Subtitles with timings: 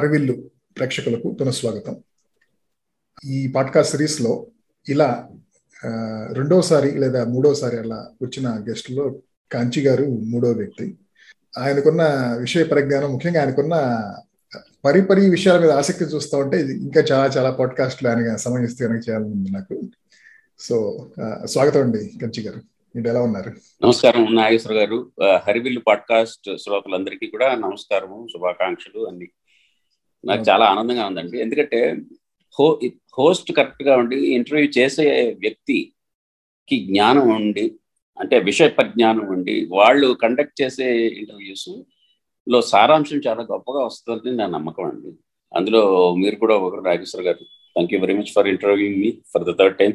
[0.00, 0.32] అరవిల్లు
[0.76, 1.96] ప్రేక్షకులకు పునఃస్వాగతం
[3.24, 4.46] ఈ పాడ్కాస్ట్ సిరీస్లో
[4.88, 5.28] ఇలా
[6.32, 9.14] రెండోసారి లేదా మూడోసారి అలా వచ్చిన గెస్ట్లో
[9.52, 10.96] కాంచి గారు మూడో వ్యక్తి.
[11.58, 12.02] ఆయనకున్న
[12.40, 13.74] విషయ పరిజ్ఞానం ముఖ్యంగా ఆయనకున్న
[14.84, 19.52] పరిపరి విషయాల మీద ఆసక్తి చూస్తూ ఉంటే ఇంకా చాలా చాలా పాడ్కాస్ట్లు ఆయన సమయం ఇస్తే కనుక చేయాలని
[19.52, 19.82] నాకు.
[20.58, 21.06] సో
[21.44, 22.60] స్వాగతం అండి కంచి గారు.
[22.96, 23.52] మీరు ఎలా ఉన్నారు?
[23.84, 25.10] నమస్కారం నాగేశ్వర గారు.
[25.46, 29.28] హరివిల్లు పాడ్కాస్ట్ శ్రోతలందరికీ కూడా నమస్కారము శుభాకాంక్షలు అన్ని.
[30.24, 31.36] నాకు చాలా ఆనందంగా ఉందండి.
[31.40, 31.78] ఎందుకంటే
[32.56, 32.66] హో
[33.18, 35.06] హోస్ట్ కరెక్ట్గా ఉండి ఇంటర్వ్యూ చేసే
[35.44, 37.64] వ్యక్తికి జ్ఞానం ఉండి
[38.16, 40.86] అంటే విషయ పరిజ్ఞానం ఉండి వాళ్ళు కండక్ట్ చేసే
[41.20, 45.10] ఇంటర్వ్యూస్లో సారాంశం చాలా గొప్పగా వస్తుందని నా నమ్మకం అండి.
[45.52, 45.82] అందులో
[46.18, 47.42] మీరు కూడా ఒకరు Nageswara garu
[47.76, 49.92] thank you very much for interviewing me for the third time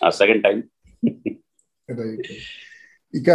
[0.00, 0.58] ఆ సెకండ్ టైం
[3.14, 3.30] ఇక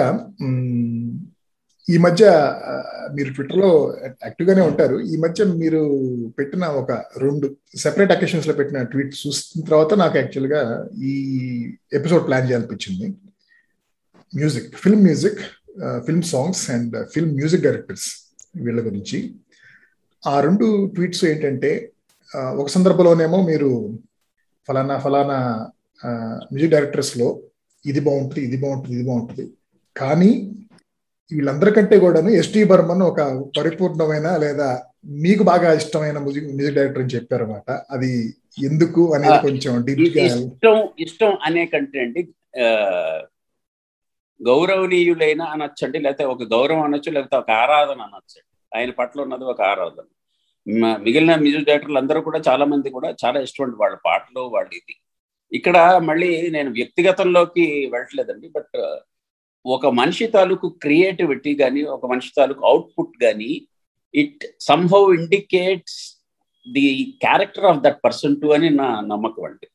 [1.93, 2.25] ఈ మధ్య
[3.15, 3.69] మీరు ట్విట్టర్లో
[4.25, 4.95] యాక్టివ్ గానే ఉంటారు.
[5.13, 5.81] ఈ మధ్య మీరు
[6.37, 6.91] పెట్టిన ఒక
[7.23, 7.47] రెండు
[7.83, 10.61] సెపరేట్ అకేషన్స్లో పెట్టిన ట్వీట్ చూసిన తర్వాత నాకు యాక్చువల్గా
[11.09, 11.13] ఈ
[11.99, 13.07] episode plan చేయాలనిపించింది.
[14.33, 15.41] Music film music
[16.07, 18.07] film songs and film music directors
[18.65, 19.19] వీళ్ళ గురించి.
[20.23, 21.71] ఆ రెండు ట్వీట్స్ ఏంటంటే
[22.61, 23.71] ఒక సందర్భంలోనేమో మీరు
[24.67, 25.39] ఫలానా ఫలానా
[26.51, 27.27] మ్యూజిక్ డైరెక్టర్స్లో
[27.85, 29.45] ఇది బాగుంటుంది ఇది బాగుంటుంది ఇది బాగుంటుంది.
[29.95, 30.31] కానీ
[31.31, 33.21] వీళ్ళందరికంటే కూడాను ఎస్టీ బర్మన్ ఒక
[33.57, 34.67] పరిపూర్ణమైన లేదా
[35.25, 37.69] మీకు బాగా ఇష్టమైన మ్యూజిక్ మ్యూజిక్ డైరెక్టర్ అని చెప్పారన్నమాట.
[37.93, 38.11] అది
[38.69, 39.71] ఎందుకు అనేది కొంచెం
[40.07, 42.21] ఇష్టం ఇష్టం అనే కంటే అండి
[44.39, 48.39] గౌరవనీయులైన అనొచ్చండి లేకపోతే ఒక గౌరవం అనొచ్చు లేకపోతే ఒక ఆరాధన అనొచ్చు.
[48.71, 50.07] ఆయన పట్ల ఉన్నది ఒక ఆరాధన.
[51.05, 54.95] మిగిలిన మ్యూజిక్ డైరెక్టర్లు అందరూ కూడా చాలా మంది కూడా చాలా ఇష్టం వాళ్ళ పాటలు వాళ్ళు ఇది.
[55.51, 55.77] ఇక్కడ
[56.09, 58.77] మళ్ళీ నేను వ్యక్తిగతంలోకి వెళ్ళట్లేదండి బట్
[59.65, 63.51] ఒక మనిషి తాలూకు క్రియేటివిటీ కానీ ఒక మనిషి తాలూకు అవుట్పుట్ కానీ
[64.13, 65.99] it somehow indicates
[66.67, 66.85] the
[67.23, 69.67] character of that person to అని నా నమ్మకం అండి.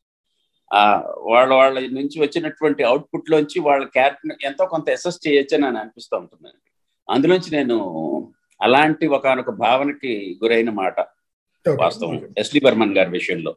[1.31, 6.69] వాళ్ళ వాళ్ళ నుంచి వచ్చినటువంటి అవుట్పుట్ లోంచి వాళ్ళ క్యారెక్టర్ ఎంతో కొంత అసెస్ చేయొచ్చు అని అనిపిస్తూ ఉంటుందండి
[7.09, 7.77] అందులోంచి నేను
[8.61, 10.13] అలాంటి ఒకనొక భావనకి
[10.43, 10.97] గురైన మాట
[11.67, 12.13] వాస్తవం.
[12.43, 13.53] ఎస్లీ బర్మన్ గారి విషయంలో.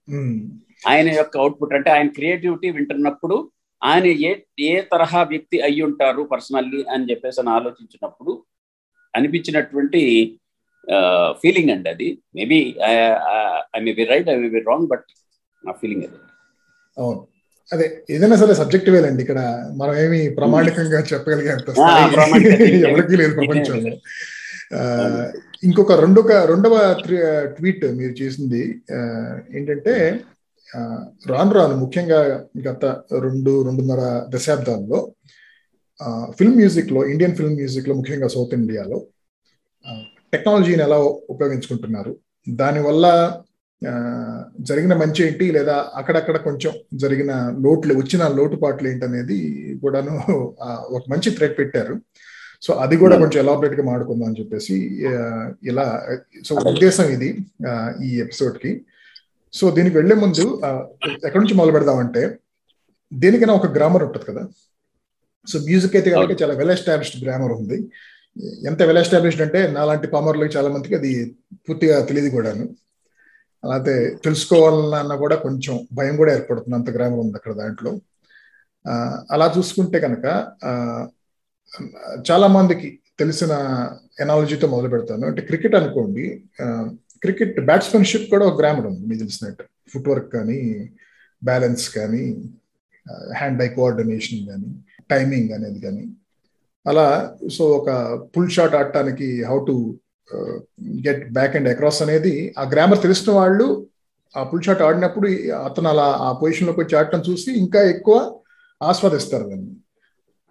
[0.92, 3.36] ఆయన యొక్క అవుట్పుట్ అంటే ఆయన క్రియేటివిటీ వింటున్నప్పుడు
[3.84, 4.32] ఆయన ఏ
[4.68, 8.34] ఏ తరహా వ్యక్తి అయి ఉంటారు పర్సనల్లీ అని చెప్పేసి అని ఆలోచించినప్పుడు
[9.14, 10.02] అనిపించినటువంటి
[11.42, 12.08] ఫీలింగ్ అండి అది.
[12.38, 12.60] Maybe
[13.76, 15.06] I may be right I may be wrong but
[15.64, 16.18] నా ఫీలింగ్ అది.
[16.98, 17.22] అవును.
[17.72, 19.40] అదే ఏదైనా సరే సబ్జెక్ట్ వేలండి ఇక్కడ.
[19.82, 21.52] మనం ఏమి ప్రామాణికంగా చెప్పగలిగే
[22.90, 23.94] ఎవరికి లేదు ప్రపంచంలో.
[25.64, 26.76] ఇంకొక రెండొక రెండవ
[27.58, 28.62] ట్వీట్ మీరు చేసింది
[29.58, 29.94] ఏంటంటే
[31.32, 32.20] రాను రాను ముఖ్యంగా
[32.68, 32.86] గత
[33.26, 34.02] రెండు రెండున్నర
[34.36, 35.00] దశాబ్దాల్లో
[36.38, 39.00] ఫిల్మ్ మ్యూజిక్లో ఇండియన్ ఫిల్మ్ మ్యూజిక్లో ముఖ్యంగా సౌత్ ఇండియాలో
[40.34, 40.98] టెక్నాలజీని ఎలా
[41.30, 42.16] ఉపయోగించుకుంటున్నారు?
[42.50, 43.06] దానివల్ల
[44.60, 45.52] జరిగిన మంచి ఏంటి?
[45.52, 49.38] లేదా అక్కడక్కడ కొంచెం జరిగిన లోట్లు వచ్చిన లోటుపాట్లు ఏంటనేది
[49.82, 50.14] కూడాను
[50.96, 51.96] ఒక మంచి థ్రెడ్ పెట్టారు.
[52.62, 54.76] సో అది కూడా కొంచెం ఎలాబరేట్గా మాడుకుందాం అని చెప్పేసి
[55.64, 55.86] ఇలా
[56.46, 57.30] సో ఉద్దేశం ఇది
[58.06, 58.72] ఈ ఎపిసోడ్కి.
[59.58, 60.44] సో దీనికి వెళ్ళే ముందు
[61.28, 62.22] ఎక్కడి నుంచి మొదలు పెడదామంటే
[63.12, 64.44] దేనికైనా ఒక గ్రామర్ ఉంటుంది కదా.
[65.48, 67.78] సో మ్యూజిక్ అయితే కనుక చాలా వెల్ ఎస్టాబ్లిష్డ్ గ్రామర్ ఉంది.
[68.70, 71.12] ఎంత వెల్ ఎస్టాబ్లిష్డ్ అంటే నాలాంటి పామర్లకు చాలా మందికి అది
[71.66, 72.66] పూర్తిగా తెలియదు కూడాను.
[73.64, 77.92] అలాగే తెలుసుకోవాలన్నా కూడా కొంచెం భయం కూడా ఏర్పడుతుంది అంత గ్రామర్ ఉంది అక్కడ దాంట్లో.
[79.34, 80.26] అలా చూసుకుంటే కనుక
[82.30, 82.88] చాలా మందికి
[83.22, 83.54] తెలిసిన
[84.24, 85.24] ఎనాలజీతో మొదలు పెడతాను.
[85.30, 86.26] అంటే క్రికెట్ అనుకోండి
[87.24, 89.64] క్రికెట్ బ్యాట్స్మెన్షిప్ కూడా ఒక గ్రామర్ ఉంది మీకు తెలిసినట్టు.
[89.92, 90.60] ఫుట్ వర్క్ కానీ
[91.44, 92.26] బ్యాలెన్స్ కానీ
[93.38, 94.70] హ్యాండ్ ఐ కోఆర్డినేషన్ కానీ
[95.12, 96.06] టైమింగ్ అనేది కానీ.
[96.88, 97.08] అలా
[97.54, 97.90] సో ఒక
[98.34, 99.76] పుల్ షాట్ ఆడటానికి how to
[101.08, 103.88] get back and across అనేది ఆ గ్రామర్ తెలిసిన వాళ్ళు
[104.38, 105.28] ఆ పుల్ షాట్ ఆడినప్పుడు
[105.66, 108.16] అతను అలా ఆ పొజిషన్లోకి వచ్చి ఆడటం చూసి ఇంకా ఎక్కువ
[108.82, 109.72] ఆస్వాదిస్తారు దాన్ని.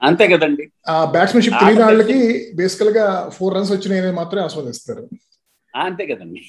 [0.02, 0.64] అంతే కదండి.
[0.88, 2.19] ఆ బ్యాట్స్మెన్షిప్ తెలియని వాళ్ళకి
[2.54, 5.04] బేసికల్గా ఫోర్ రన్స్ వచ్చినాయని మాత్రమే ఆస్వాదిస్తారు.
[5.74, 6.40] అంతే కదండి.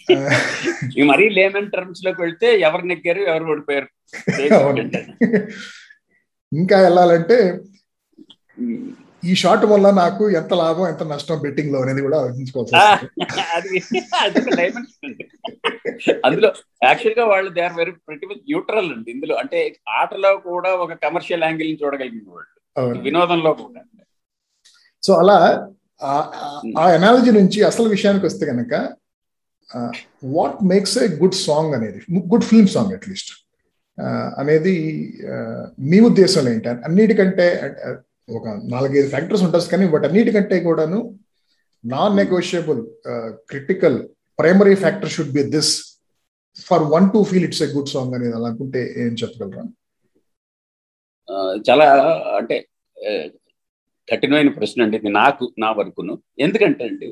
[1.09, 3.87] మరీ లేమన్ టర్మ్స్లోకి వెళ్తే ఎవరు నెగ్గారు ఎవరు ఓడిపోయారు
[6.51, 7.37] ఇంకా వెళ్ళాలంటే
[9.23, 12.73] ఈ షాట్ వల్ల నాకు ఎంత లాభం ఎంత నష్టం బెట్టింగ్లో అనేది కూడా ఆలోచించుకోవచ్చు
[16.25, 16.49] అందులో
[16.81, 19.35] యాక్చువల్గా వాళ్ళు దే ఆర్ వెరీ ప్రతి న్యూట్రల్ అండి ఇందులో.
[19.41, 19.59] అంటే
[19.97, 22.49] ఆటలో కూడా ఒక కమర్షియల్ యాంగిల్ చూడగలిగిన వాళ్ళు.
[23.05, 23.81] వినోదంలో కూడా.
[25.03, 25.37] సో అలా
[26.77, 28.73] ఆ ఎనాలజీ నుంచి అసలు విషయానికి వస్తే కనుక
[30.35, 31.99] what makes a good song అనేది
[32.31, 33.31] good film song at least
[34.41, 34.75] అనేది
[35.33, 36.69] uh, మీ ఉద్దేశంలో ఏంటి?
[36.87, 37.45] అన్నిటికంటే
[37.87, 37.97] uh,
[38.29, 40.99] ఒక నాలుగైదు ఫ్యాక్టర్స్ ఉంటుంది కానీ బట్ అన్నిటికంటే కూడాను
[41.83, 42.81] non negotiable
[43.51, 43.97] critical
[44.39, 45.71] primary factor should be this
[46.67, 49.65] for one to feel it's a good song అనేది అలా అనుకుంటే ఏం చెప్పగలరా?
[51.69, 51.87] చాలా
[52.39, 52.57] అంటే
[52.97, 53.25] uh,
[54.07, 54.97] కఠినమైన ప్రశ్న అండి.
[55.21, 56.15] నాకు నా వరకును.
[56.39, 57.09] ఎందుకంటే అండి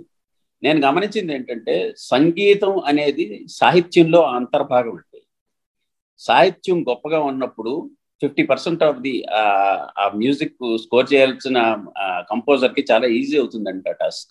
[0.63, 1.75] నేను గమనించింది ఏంటంటే
[2.11, 3.25] సంగీతం అనేది
[3.59, 5.19] సాహిత్యంలో అంతర్భాగం అండి.
[6.21, 7.71] సాహిత్యం గొప్పగా ఉన్నప్పుడు
[8.21, 9.13] fifty percent of the
[9.99, 10.53] uh music
[10.83, 11.57] score చేయాల్సిన
[12.31, 14.29] కంపోజర్కి చాలా ఈజీ అవుతుందంట టాస్క్.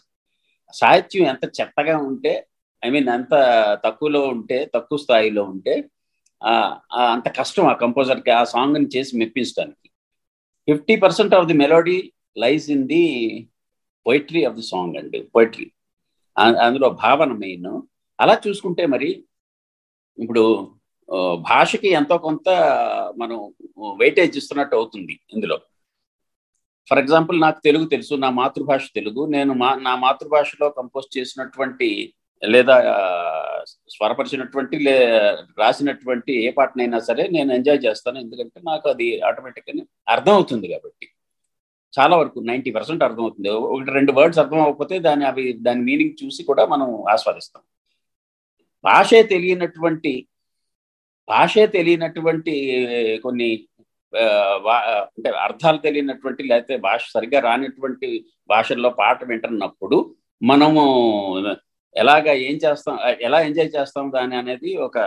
[0.74, 2.32] సాహిత్యం ఎంత చెత్తగా ఉంటే
[2.82, 3.34] ఐ మీన్ ఎంత
[3.84, 5.74] తక్కువలో ఉంటే తక్కువ స్థాయిలో ఉంటే
[7.14, 9.88] అంత కష్టం ఆ కంపోజర్కి ఆ సాంగ్ని చేసి మెప్పించడానికి.
[10.68, 11.98] Fifty percent of the melody
[12.36, 13.04] lies in the
[14.06, 15.66] poetry of the song అండి పొయిట్రీ.
[16.36, 17.70] అందులో భావన మెయిన్.
[18.18, 19.24] అలా చూసుకుంటే మరి
[20.18, 20.42] ఇప్పుడు
[21.48, 22.48] భాషకి ఎంతో కొంత
[23.18, 23.38] మనం
[24.00, 25.56] వెయిటేజ్ ఇస్తున్నట్టు అవుతుంది ఇందులో.
[26.90, 32.76] ఫర్ ఎగ్జాంపుల్ నాకు తెలుగు తెలుసు నా మాతృభాష తెలుగు నేను మా నా మాతృభాషలో కంపోజ్ చేసినటువంటి లేదా
[33.94, 34.94] స్వరపరిచినటువంటి లే
[35.58, 41.06] రాసినటువంటి ఏ పాటనైనా సరే నేను ఎంజాయ్ చేస్తాను ఎందుకంటే నాకు అది ఆటోమేటిక్గా అర్థం అవుతుంది కాబట్టి.
[41.94, 43.48] చాలా వరకు నైంటీ పర్సెంట్ అర్థమవుతుంది.
[43.74, 47.62] ఒకటి రెండు వర్డ్స్ అర్థం అవ్వకపోతే దాని అవి దాని మీనింగ్ చూసి కూడా మనం ఆస్వాదిస్తాం.
[48.84, 50.12] భాషే తెలియనటువంటి
[51.28, 52.54] భాషే తెలియనటువంటి
[53.24, 53.48] కొన్ని
[55.16, 58.08] అంటే అర్థాలు తెలియనటువంటి లేకపోతే భాష సరిగ్గా రానటువంటి
[58.50, 59.98] భాషల్లో పాట వింటున్నప్పుడు
[60.42, 60.82] మనము
[61.96, 64.98] ఎలాగా ఏం చేస్తాం ఎలా ఎంజాయ్ చేస్తాం దాని అనేది ఒక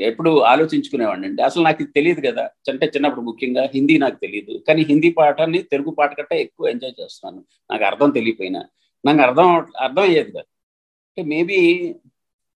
[0.00, 1.26] ఎప్పుడు ఆలోచించుకునేవాడిని.
[1.26, 2.50] అండి అసలు నాకు ఇది తెలియదు కదా.
[2.68, 7.44] అంటే చిన్నప్పుడు ముఖ్యంగా హిందీ నాకు తెలియదు కానీ హిందీ పాఠాన్ని తెలుగు పాట కంటే ఎక్కువ ఎంజాయ్ చేస్తున్నాను.
[7.70, 8.64] నాకు అర్థం తెలియపోయినా.
[9.04, 10.40] నాకు అర్థం అర్థం అయ్యేది కదా.
[10.40, 11.94] అంటే మేబీ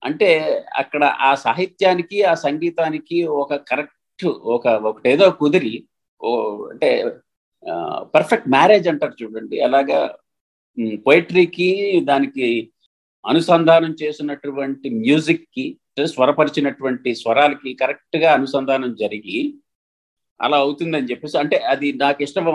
[0.03, 0.29] అంటే
[0.75, 5.83] అక్కడ ఆ సాహిత్యానికి ఆ సంగీతానికి ఒక కరెక్ట్ ఒక ఒకటేదో కుదిరి
[6.23, 6.31] ఓ
[6.67, 7.11] అంటే
[8.15, 9.61] పర్ఫెక్ట్ మ్యారేజ్ అంటారు చూడండి.
[9.61, 10.15] అలాగా
[11.07, 12.71] పోయిటరీకి దానికి
[13.27, 19.39] అనుసంధానం చేసినటువంటి మ్యూజిక్కి స్వరపరిచినటువంటి స్వరాలకి కరెక్ట్గా అనుసంధానం జరిగి
[20.39, 22.45] అలా అవుతుందని చెప్పేసి అంటే అది నాకు ఇష్టం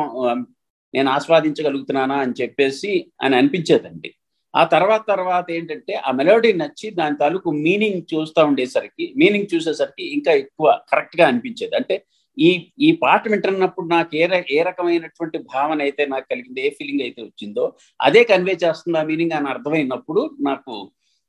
[0.94, 4.10] నేను ఆస్వాదించగలుగుతున్నానా అని చెప్పేసి అని అనిపించేదండి.
[4.54, 10.32] ఆ తర్వాత తర్వాత ఏంటంటే ఆ మెలోడీ నచ్చి దాని తాలూకు మీనింగ్ చూస్తూ ఉండేసరికి మీనింగ్ చూసేసరికి ఇంకా
[10.32, 11.74] ఎక్కువ కరెక్ట్గా అనిపించేది.
[11.76, 11.96] అంటే
[12.38, 12.48] ఈ
[12.78, 17.64] ఈ పాట వింటున్నప్పుడు నాకు ఏ ఏ రకమైనటువంటి భావన అయితే నాకు కలిగింది ఏ ఫీలింగ్ అయితే వచ్చిందో
[18.00, 20.74] అదే కన్వే చేస్తుంది ఆ మీనింగ్ అని అర్థమైనప్పుడు నాకు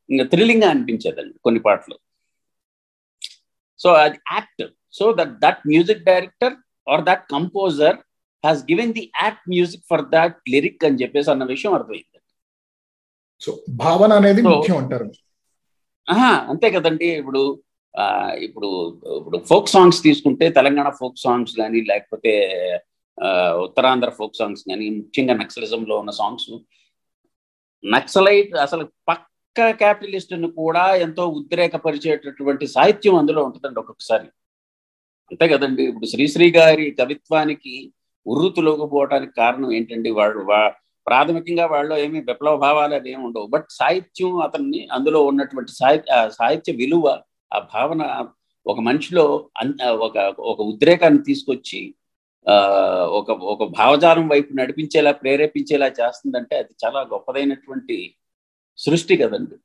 [0.10, 1.96] ఇంకా థ్రిల్లింగ్గా అనిపించేదండి కొన్ని పాటలు.
[3.80, 4.64] సో అది act
[5.00, 6.56] so that that music director
[6.88, 7.98] or that composer
[8.44, 12.20] has given the act music for that lyric అని చెప్పేసి అన్న విషయం అర్థమైంది.
[13.42, 13.52] సో
[13.84, 15.08] భావన అనేది ముఖ్యం అంటారు.
[16.52, 17.08] అంతే కదండి.
[17.22, 17.44] ఇప్పుడు
[18.46, 18.70] ఇప్పుడు
[19.20, 22.34] ఇప్పుడు ఫోక్ సాంగ్స్ తీసుకుంటే తెలంగాణ ఫోక్ సాంగ్స్ కానీ లేకపోతే
[23.66, 26.50] ఉత్తరాంధ్ర ఫోక్ సాంగ్స్ కానీ ముఖ్యంగా నక్సలిజంలో ఉన్న సాంగ్స్
[27.84, 29.24] నక్సలైట్ అసలు పక్క
[29.82, 34.28] క్యాపిటలిస్ట్ కూడా ఎంతో ఉద్రేకపరిచేటటువంటి సాహిత్యం అందులో ఉంటుందండి ఒక్కొక్కసారి.
[35.32, 35.84] అంతే కదండి.
[35.84, 37.76] ఇప్పుడు శ్రీశ్రీ గారి కవిత్వానికి
[38.26, 40.10] ఉర్రుతులోకపోవడానికి కారణం ఏంటండి?
[40.12, 40.42] వాళ్ళు
[41.08, 43.48] ప్రాథమికంగా వాళ్ళు ఏమి విప్లవ భావాలు అవి ఏమి ఉండవు.
[43.48, 47.06] బట్ సాహిత్యం అతన్ని అందులో ఉన్నటువంటి సాహిత్య సాహిత్య విలువ
[47.54, 48.02] ఆ భావన
[48.66, 49.50] ఒక మనిషిలో
[50.08, 51.96] ఒక ఒక ఉద్రేకాన్ని తీసుకొచ్చి
[53.20, 57.98] ఒక ఒక భావజాలం వైపు నడిపించేలా ప్రేరేపించేలా చేస్తుందంటే అది చాలా గొప్పదైనటువంటి
[58.78, 59.56] సృష్టి కదండి.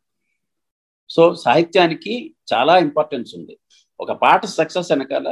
[1.11, 2.15] సో సాహిత్యానికి
[2.53, 3.55] చాలా ఇంపార్టెన్స్ ఉంది.
[4.01, 5.29] ఒక పాట సక్సెస్ వెనకాల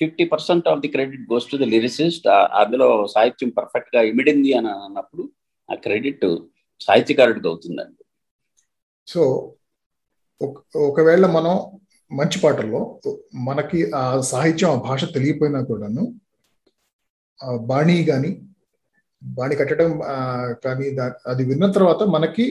[0.00, 2.26] fifty percent of the credit goes to the lyricist
[2.60, 5.24] అందులో సాహిత్యం పర్ఫెక్ట్గా ఇమిడింది అని అన్నప్పుడు
[5.68, 6.26] ఆ క్రెడిట్
[6.80, 8.02] సాహిత్యకారుడికి అవుతుందండి.
[9.06, 9.22] సో
[10.88, 11.54] ఒకవేళ మనం
[12.10, 12.80] మంచి పాటల్లో
[13.48, 16.04] మనకి ఆ సాహిత్యం ఆ భాష తెలియపోయినా కూడాను
[17.66, 18.30] బాణి కానీ
[19.22, 19.90] బాణి కట్టడం
[20.64, 20.86] కానీ
[21.26, 22.46] అది విన్న తర్వాత మనకి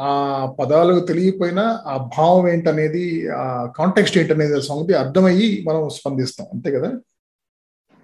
[0.00, 6.46] ఆ పదాలు తెలియపోయినా ఆ భావం ఏంటనేది ఆ కాంటెక్స్ట్ ఏంటనేది సంగతి అర్థమయ్యి మనం స్పందిస్తాం.
[6.52, 6.92] అంతే కదా?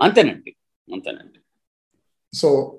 [0.00, 0.56] అంతేనండి.
[0.92, 1.38] అంతేనండి.
[2.36, 2.78] సో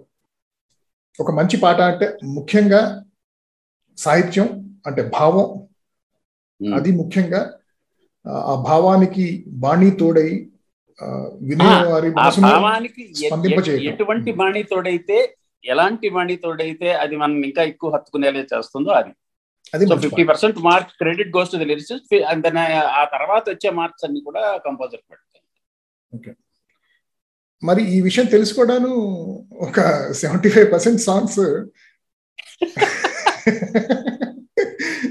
[1.19, 3.05] ఒక మంచి పాట అంటే ముఖ్యంగా
[3.97, 5.67] సాహిత్యం అంటే భావం.
[6.73, 7.57] అది ముఖ్యంగా
[8.27, 10.49] ఆ భావానికి బాణి తోడై
[12.41, 13.13] భావానికి
[13.85, 15.37] ఎటువంటి బాణి తోడైతే
[15.73, 19.13] ఎలాంటి బాణి తోడైతే అది మనం ఇంకా ఎక్కువ హత్తుకునేలా చేస్తుందో అది.
[19.89, 22.13] So fifty percent mark credit goes to the lyricist
[22.99, 26.35] ఆ తర్వాత వచ్చే మార్క్స్ అన్ని కూడా కంపోజర్ పెడతాయి.
[27.63, 28.91] మరి ఈ విషయం తెలుసుకోవడాను
[29.67, 29.79] ఒక
[30.21, 31.41] సెవెంటీ ఫైవ్ పర్సెంట్ సాంగ్స్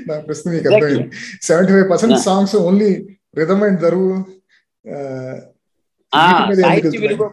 [0.09, 1.09] నా ప్రశ్న మీకు అర్థమైంది.
[1.49, 2.93] Seventy five percent songs only
[3.41, 4.13] rhythm and దరువు
[6.63, 7.25] సాహిత్య విలువ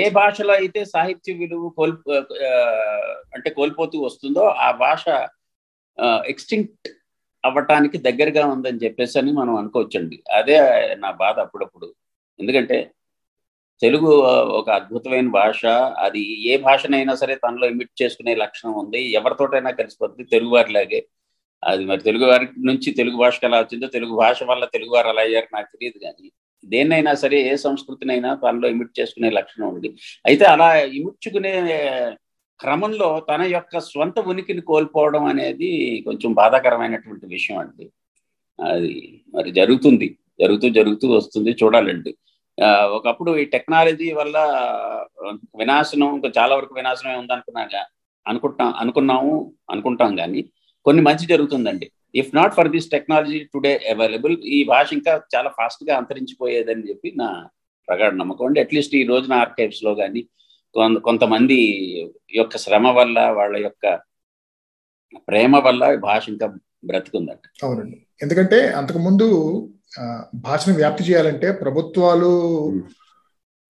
[0.00, 2.12] ఏ భాషలో అయితే సాహిత్య విలువ కోల్పో
[3.36, 5.04] అంటే కోల్పోతూ వస్తుందో ఆ భాష
[6.32, 6.88] ఎక్స్టింక్ట్
[7.44, 10.16] అవ్వటానికి దగ్గరగా ఉందని చెప్పేసి అని మనం అనుకోవచ్చండి.
[10.38, 10.56] అదే
[11.04, 11.88] నా బాధ అప్పుడప్పుడు.
[12.38, 12.78] ఎందుకంటే
[13.82, 14.10] తెలుగు
[14.60, 15.60] ఒక అద్భుతమైన భాష.
[16.06, 19.00] అది ఏ భాషనైనా సరే తనలో ఇమిట్ చేసుకునే లక్షణం ఉంది.
[19.18, 21.00] ఎవరితోటైనా కలిసిపోతుంది తెలుగు వారిలాగే.
[21.62, 25.22] అది మరి తెలుగు వారి నుంచి తెలుగు భాషకు ఎలా వచ్చిందో తెలుగు భాష వల్ల తెలుగు వారు అలా
[25.22, 26.26] అయ్యారు నాకు తెలియదు కానీ
[26.64, 29.88] దేన్నైనా సరే ఏ సంస్కృతినైనా తనలో ఇమిట్ చేసుకునే లక్షణం ఉంది.
[30.28, 31.52] అయితే అలా ఇముడ్చుకునే
[32.60, 35.70] క్రమంలో తన యొక్క స్వంత ఉనికిని కోల్పోవడం అనేది
[36.06, 37.86] కొంచెం బాధాకరమైనటువంటి విషయం అండి.
[38.58, 38.94] అది
[39.34, 40.08] మరి జరుగుతుంది.
[40.40, 42.12] జరుగుతూ జరుగుతూ వస్తుంది చూడాలండి.
[42.96, 44.36] ఒకప్పుడు ఈ టెక్నాలజీ వల్ల
[45.60, 47.82] వినాశనం ఇంకా చాలా వరకు వినాశనమే ఉందనుకున్నాగా
[48.26, 49.34] అనుకుంటాం అనుకున్నాము
[49.72, 50.40] అనుకుంటాం కానీ
[50.86, 51.86] కొన్ని మంచి జరుగుతుందండి.
[52.14, 57.28] If not for this technology today available ఈ భాష ఇంకా చాలా ఫాస్ట్గా అంతరించిపోయేదని చెప్పి నా
[57.88, 60.22] ప్రగాఢ నమ్మకం అండి అట్లీస్ట్ ఈ రోజున ఆర్కైవ్స్లో కానీ
[61.04, 61.58] కొంతమంది
[62.34, 63.94] యొక్క శ్రమ వల్ల వాళ్ళ యొక్క
[65.28, 66.46] ప్రేమ వల్ల భాష ఇంకా
[66.84, 67.44] బ్రతుకుందంట.
[67.64, 67.96] అవునండి.
[68.22, 69.26] ఎందుకంటే అంతకుముందు
[70.34, 72.30] భాషను వ్యాప్తి చేయాలంటే ప్రభుత్వాలు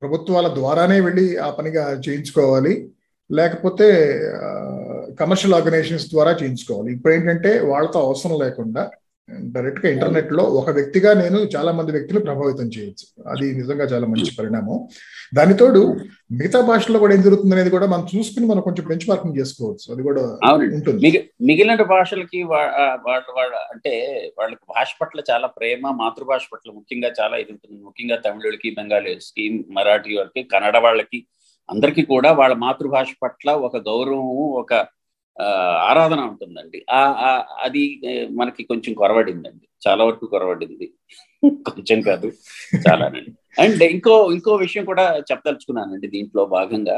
[0.02, 2.74] ప్రభుత్వాల ద్వారానే వెళ్ళి ఆ పనిగా చేయించుకోవాలి.
[3.30, 3.88] లేకపోతే
[5.20, 6.90] కమర్షియల్ ఆర్గనైజేషన్స్ ద్వారా చేయించుకోవాలి.
[6.96, 8.84] ఇప్పుడు ఏంటంటే వాళ్ళతో అవసరం లేకుండా
[9.54, 13.06] డైరెక్ట్గా ఇంటర్నెట్లో ఒక వ్యక్తిగా నేను చాలా మంది వ్యక్తులు ప్రభావితం చేయొచ్చు.
[13.32, 14.78] అది నిజంగా చాలా మంచి పరిణామం.
[15.36, 15.82] దానితోడు
[16.38, 19.86] మిగతా భాషల్లో కూడా ఏం జరుగుతుంది అనేది కూడా మనం చూసుకుని మనం కొంచెం బెంచ్ మార్కింగ్ చేసుకోవచ్చు.
[19.94, 20.22] అది కూడా
[20.78, 21.10] ఉంటుంది.
[21.50, 23.94] మిగిలిన భాషలకి వాళ్ళ వాళ్ళ అంటే
[24.38, 27.80] వాళ్ళకి భాష పట్ల చాలా ప్రేమ మాతృభాష పట్ల ముఖ్యంగా చాలా ఇది ఉంటుంది.
[27.88, 29.46] ముఖ్యంగా తమిళులకి బెంగాలీస్కి
[29.78, 31.20] మరాఠీ వాళ్ళకి కన్నడ వాళ్ళకి
[31.68, 34.28] అందరికీ కూడా వాళ్ళ మాతృభాష పట్ల ఒక గౌరవం
[34.62, 34.74] ఒక
[35.88, 36.78] ఆరాధన ఉంటుందండి.
[36.90, 37.00] ఆ
[37.66, 37.82] అది
[38.40, 39.64] మనకి కొంచెం కొరవడిందండి.
[39.82, 40.86] చాలా వరకు కొరవడింది.
[41.68, 42.28] కొంచెం కాదు
[42.86, 46.96] చాలానండి అండ్ ఇంకో ఇంకో విషయం కూడా చెప్పదలుచుకున్నానండి దీంట్లో భాగంగా.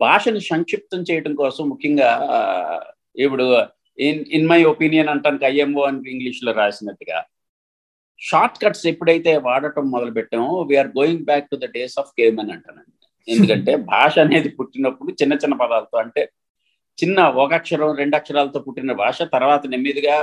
[0.00, 2.10] భాషను సంక్షిప్తం చేయడం కోసం ముఖ్యంగా
[3.16, 3.44] ఇప్పుడు
[3.98, 7.18] ఇన్ ఇన్ మై ఒపీనియన్ అంటానికి ఐఎంఓ అని ఇంగ్లీష్లో రాసినట్టుగా.
[8.20, 12.90] షార్ట్ కట్స్ ఎప్పుడైతే వాడటం మొదలు పెట్టామో we're going back to the days of caveman అంటానండి.
[13.28, 16.22] ఎందుకంటే భాష అనేది పుట్టినప్పుడు చిన్న చిన్న పదాలతో అంటే
[16.98, 20.16] చిన్న ఒక అక్షరం రెండు అక్షరాలతో పుట్టిన భాష తర్వాత నెమ్మదిగా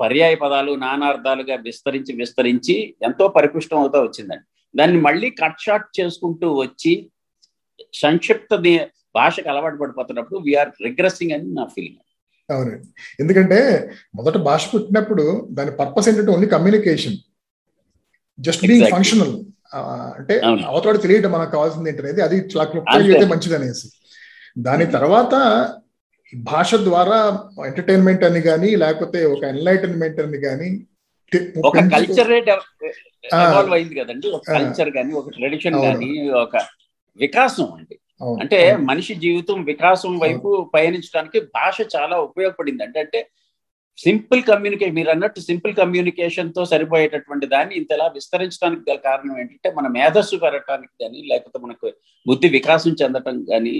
[0.00, 4.44] పర్యాయ పదాలు నానార్థాలుగా విస్తరించి విస్తరించి ఎంతో పరిపుష్టం అవుతూ వచ్చిందండి.
[4.74, 6.92] దాన్ని మళ్ళీ కట్ షార్ట్ చేసుకుంటూ వచ్చి
[8.02, 8.54] సంక్షిప్త
[9.18, 12.00] భాషకు అలవాటు పడిపోతున్నప్పుడు వీఆర్ రిగ్రెసింగ్ అని నా ఫీలింగ్
[12.48, 12.86] అవునండి.
[13.22, 13.58] ఎందుకంటే
[14.18, 15.24] మొదట భాష పుట్టినప్పుడు
[15.58, 17.16] దాని పర్పస్ ఏంటంటే only communication
[18.38, 19.34] just being functional
[20.18, 20.34] అంటే
[20.70, 23.88] అవతల తెలియటం మనకు కావాల్సింది ఏంటనేది అది చాలా క్లుప్తంగా అయితే మంచిది అనేసి
[24.66, 25.34] దాని తర్వాత
[26.32, 27.18] భాష ద్వారా
[27.66, 30.68] ఎంటర్టైన్మెంట్ అని కానీ లేకపోతే ఒక ఎన్లైటన్మెంట్ అని కానీ
[31.64, 34.26] ఒక కల్చర్ ఎవాల్వ్ అయింది కదండి.
[34.28, 36.56] ఒక కల్చర్ కానీ ఒక ట్రెడిషన్ కానీ ఒక
[37.18, 37.96] వికాసం అండి.
[38.40, 38.58] అంటే
[38.90, 42.82] మనిషి జీవితం వికాసం వైపు పయనించడానికి భాష చాలా ఉపయోగపడింది.
[42.84, 43.20] అంటే అంటే
[43.98, 50.36] సింపుల్ కమ్యూనికేషన్ మీరు అన్నట్టు సింపుల్ కమ్యూనికేషన్తో సరిపోయేటటువంటి దాన్ని ఇంతలా విస్తరించడానికి గల కారణం ఏంటంటే మన మేధస్సు
[50.36, 51.88] పెరగటానికి కానీ లేకపోతే మనకు
[52.26, 53.74] బుద్ధి వికాసం చెందటం కానీ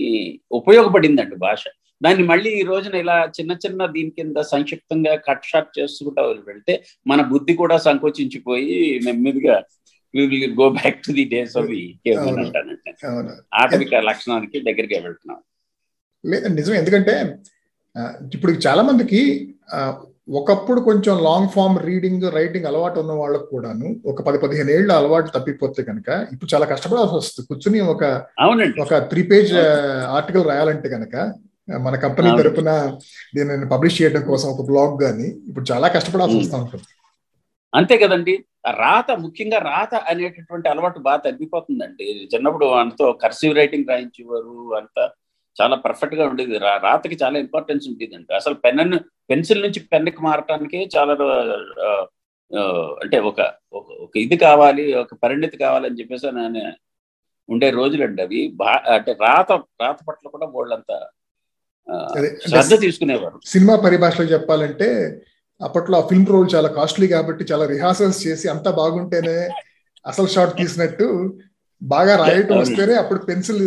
[0.50, 1.64] ఉపయోగపడిందండి భాష.
[2.00, 6.74] దాన్ని మళ్ళీ ఈ రోజున ఇలా చిన్న చిన్న దీని కింద సంక్షిప్తంగా కట్ షాట్ చేసుకుంటా వెళ్తే
[7.06, 9.56] మన బుద్ధి కూడా సంకోచించిపోయి నెమ్మదిగా
[10.14, 11.70] will go back to the days of
[12.38, 12.90] అంటానంటే
[13.54, 15.40] ఆటవిక లక్షణానికి దగ్గరికి వెళ్తున్నాం
[16.24, 16.76] లేదు నిజమే.
[16.78, 17.14] ఎందుకంటే
[18.34, 19.20] ఇప్పుడు చాలా మందికి
[20.32, 25.28] ఒకప్పుడు కొంచెం లాంగ్ ఫామ్ రీడింగ్ రైటింగ్ అలవాటు ఉన్న వాళ్ళకు కూడాను ఒక పది పదిహేను ఏళ్ళు అలవాటు
[25.34, 27.46] తప్పిపోతే కనుక ఇప్పుడు చాలా కష్టపడాల్సి వస్తుంది.
[27.48, 28.04] కూర్చుని ఒక
[28.80, 29.52] ఒక త్రీ పేజ్
[30.16, 31.14] ఆర్టికల్ రాయాలంటే కనుక
[31.68, 32.70] మన కంపెనీ తరపున
[33.36, 36.86] దీనిని పబ్లిష్ చేయడం కోసం ఒక బ్లాగ్ గాని ఇప్పుడు చాలా కష్టపడాల్సి వస్తూ ఉంటుంది.
[37.72, 38.34] అంతే కదండి.
[38.84, 42.06] రాత ముఖ్యంగా రాత అనేటటువంటి అలవాటు బాగా తగ్గిపోతుందండి.
[42.32, 45.04] చిన్నప్పుడు అంతతో కర్సివ్ రైటింగ్ రాయించేవారు అంతా
[45.56, 46.54] చాలా పర్ఫెక్ట్గా ఉండేది.
[46.86, 48.30] రాతకి చాలా ఇంపార్టెన్స్ ఉండేదండి.
[48.40, 48.94] అసలు పెన్
[49.30, 51.14] పెన్సిల్ నుంచి పెన్కి మారటానికి చాలా
[53.02, 53.40] అంటే ఒక
[53.78, 56.62] ఒక ఇది కావాలి ఒక పరిణితి కావాలని చెప్పేసి నేను
[57.48, 58.40] ఉండే రోజులండి అవి.
[58.60, 59.52] బా అంటే రాత
[59.82, 60.96] రాత పట్ల కూడా వాళ్ళంతా
[62.48, 63.40] శ్రద్ధ తీసుకునేవారు.
[63.46, 64.88] సినిమా పరిభాషలో చెప్పాలంటే
[65.60, 69.48] అప్పట్లో ఆ ఫిల్మ్ రోల్ చాలా కాస్ట్లీ కాబట్టి చాలా రిహార్సల్స్ చేసి అంతా బాగుంటేనే
[70.06, 71.06] అసలు షాట్ తీసినట్టు
[71.82, 73.62] బాగా రాయటం వస్తేనే అప్పుడు పెన్సిల్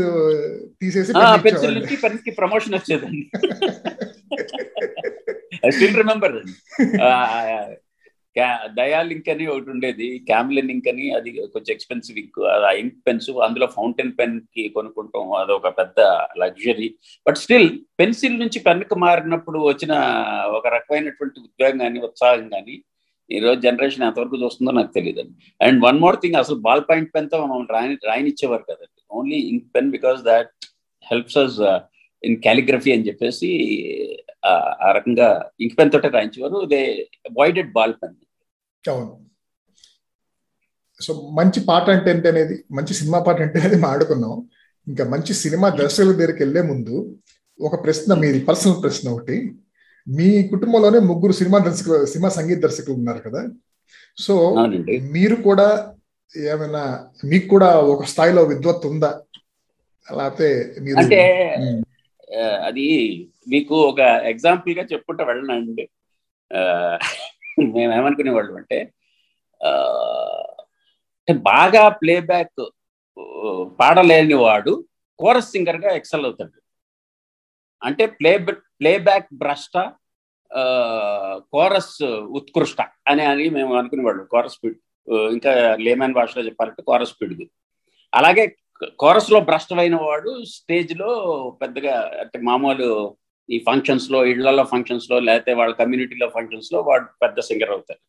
[0.81, 3.21] తీసేసి పెన్సిల్ నుంచి పెన్కి promotion వచ్చేదండి.
[5.65, 6.35] I still remember
[8.69, 13.29] Dayal ink అని ఒకటి ఉండేది క్యామ్లిన్ ఇంక్ అని అది కొంచెం ఎక్స్పెన్సివ్ ఇంక్ ఆ ఇంక్ పెన్స్
[13.29, 15.99] అందులో ఫౌంటైన్ పెన్కి కొనుక్కుంటాం అదొక పెద్ద
[16.37, 16.89] లగ్జరీ
[17.27, 19.93] బట్ స్టిల్ పెన్సిల్ నుంచి పెన్కి మారినప్పుడు వచ్చిన
[20.45, 22.83] ఒక రకమైనటువంటి ఉద్వేగం కానీ ఉత్సాహం కానీ
[23.29, 25.23] ఈ రోజు జనరేషన్ ఎంతవరకు చూస్తుందో నాకు తెలియదు
[25.61, 29.01] అండ్ వన్ మోర్ థింగ్ అసలు బాల్ పాయింట్ పెన్తో మనం రాయని రాయనిచ్చేవారు కదండి.
[29.11, 30.51] Only ink pen because that
[31.05, 31.57] helps us
[32.23, 33.49] in calligraphy అని చెప్పేసి
[34.83, 36.65] ఆ రకంగా ఇంక్ పెన్ తోటే రాయించేవారు.
[36.65, 36.81] దే
[37.29, 38.15] అవాయిడెడ్ బాల్ పెన్
[38.83, 39.13] అవును.
[41.01, 44.35] సో మంచి పాట అంటే ఏంటి అనేది మంచి సినిమా పాట అంటే అనేది మాట్లాడుకున్నాం
[44.87, 46.95] ఇంకా మంచి సినిమా దర్శకుల దగ్గరికి వెళ్ళే ముందు
[47.59, 49.37] ఒక ప్రశ్న మీది పర్సనల్ ప్రశ్న ఒకటి.
[50.07, 53.41] మీ కుటుంబంలోనే ముగ్గురు సినిమా దర్శకులు సినిమా సంగీత దర్శకులు ఉన్నారు కదా?
[54.17, 54.33] సో
[55.15, 55.67] మీరు కూడా
[56.37, 56.83] ఏమైనా
[57.25, 59.11] మీకు కూడా ఒక స్థాయిలో విద్వత్ ఉందా?
[60.07, 60.47] లేకపోతే
[60.81, 61.21] మీరు అంటే
[62.63, 62.87] అది
[63.47, 63.99] మీకు ఒక
[64.31, 65.85] ఎగ్జాంపుల్గా చెప్పుకుంటా వెళ్ళనండి.
[67.57, 68.79] మేము ఏమనుకునేవాళ్ళం అంటే
[71.51, 72.61] బాగా ప్లేబ్యాక్
[73.79, 74.73] పాడలేని వాడు
[75.19, 76.57] కోరస్ సింగర్గా ఎక్సెల్ అవుతాడు.
[77.81, 78.31] అంటే ప్లే
[78.81, 79.77] ప్లేబ్యాక్ భ్రష్ట
[81.53, 81.95] కోరస్
[82.37, 84.77] ఉత్కృష్ట అని అని మేము అనుకునేవాళ్ళం కోరస్ స్పీడ్
[85.33, 87.33] ఇంకా లేమన్ భాషలో చెప్పాలంటే కోరస్ స్పీడ్
[88.13, 88.45] అలాగే
[88.99, 91.09] కోరస్లో భ్రష్టమైన వాడు స్టేజ్లో
[91.61, 92.89] పెద్దగా అంటే మామూలు
[93.49, 98.01] ఈ ఫంక్షన్స్లో ఇళ్ళలో ఫంక్షన్స్లో లేకపోతే వాళ్ళ కమ్యూనిటీలో ఫంక్షన్స్లో వాడు పెద్ద సింగర్ అవుతాడు.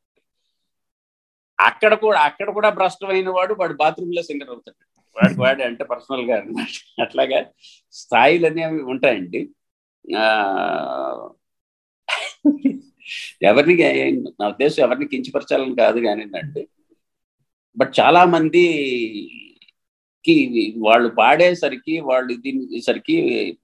[1.59, 4.79] అక్కడ కూడా అక్కడ కూడా భ్రష్టమైన వాడు వాడు బాత్రూమ్లో సింగర్ అవుతాడు.
[5.17, 7.39] వాడికి వాడు అంటే పర్సనల్గా అనమాట అట్లాగా
[8.01, 9.41] స్థాయిలు అనేవి ఉంటాయండి.
[13.51, 13.75] ఎవరిని
[14.41, 16.63] నా ఉద్దేశం ఎవరిని కించపరచాలని కాదు కానీ అండి
[17.77, 18.65] బట్ చాలా మందికి
[20.87, 23.17] వాళ్ళు పాడేసరికి వాళ్ళు దీనిసరికి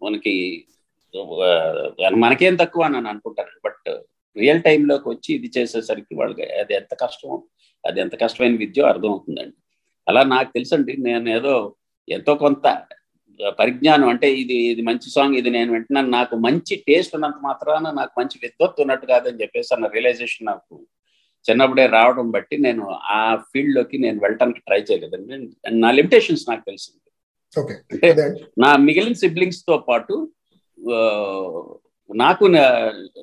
[0.04, 0.35] మనకి
[2.25, 3.88] మనకేం తక్కువ అని అనుకుంటారు బట్
[4.37, 7.33] రియల్ టైంలోకి వచ్చి ఇది చేసేసరికి వాళ్ళకి అది ఎంత కష్టం
[7.85, 9.56] అది ఎంత కష్టమైన విద్య అర్థమవుతుందండి.
[10.06, 10.92] అలా నాకు తెలుసండి.
[11.09, 11.54] నేను ఏదో
[12.09, 12.66] ఎంతో కొంత
[13.61, 18.12] పరిజ్ఞానం అంటే ఇది ఇది మంచి సాంగ్ ఇది నేను వింటున్నాను నాకు మంచి టేస్ట్ ఉన్నంత మాత్రాన నాకు
[18.20, 20.74] మంచి విద్వత్తు ఉన్నట్టు కాదని చెప్పేసి అన్న రియలైజేషన్ నాకు
[21.46, 22.85] చిన్నప్పుడే రావడం బట్టి నేను
[23.16, 23.18] ఆ
[23.50, 25.35] ఫీల్డ్లోకి నేను వెళ్ళటానికి ట్రై చేయలేదండి.
[25.85, 27.00] నా లిమిటేషన్స్ నాకు తెలిసింది
[27.92, 28.09] అంటే
[28.64, 30.14] నా మిగిలిన సిబ్లింగ్స్తో పాటు
[32.14, 32.44] నాకు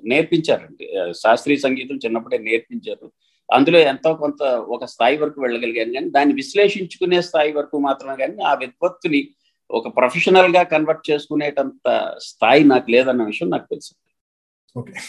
[0.03, 1.13] నేర్పించారండి.
[1.13, 3.11] శాస్త్రీయ సంగీతం చిన్నప్పుడే నేర్పించారు.
[3.53, 8.53] అందులో ఎంతో కొంత ఒక స్థాయి వరకు వెళ్ళగలిగాను కానీ దాన్ని విశ్లేషించుకునే స్థాయి వరకు మాత్రమే కానీ ఆ
[8.53, 9.29] విద్వత్తుని
[9.71, 13.93] ఒక ప్రొఫెషనల్గా కన్వర్ట్ చేసుకునేటంత స్థాయి నాకు లేదన్న విషయం నాకు తెలుసు.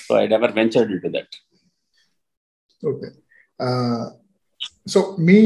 [0.08, 1.34] So I never ventured to that
[2.86, 3.06] okay.
[4.88, 5.38] So మీ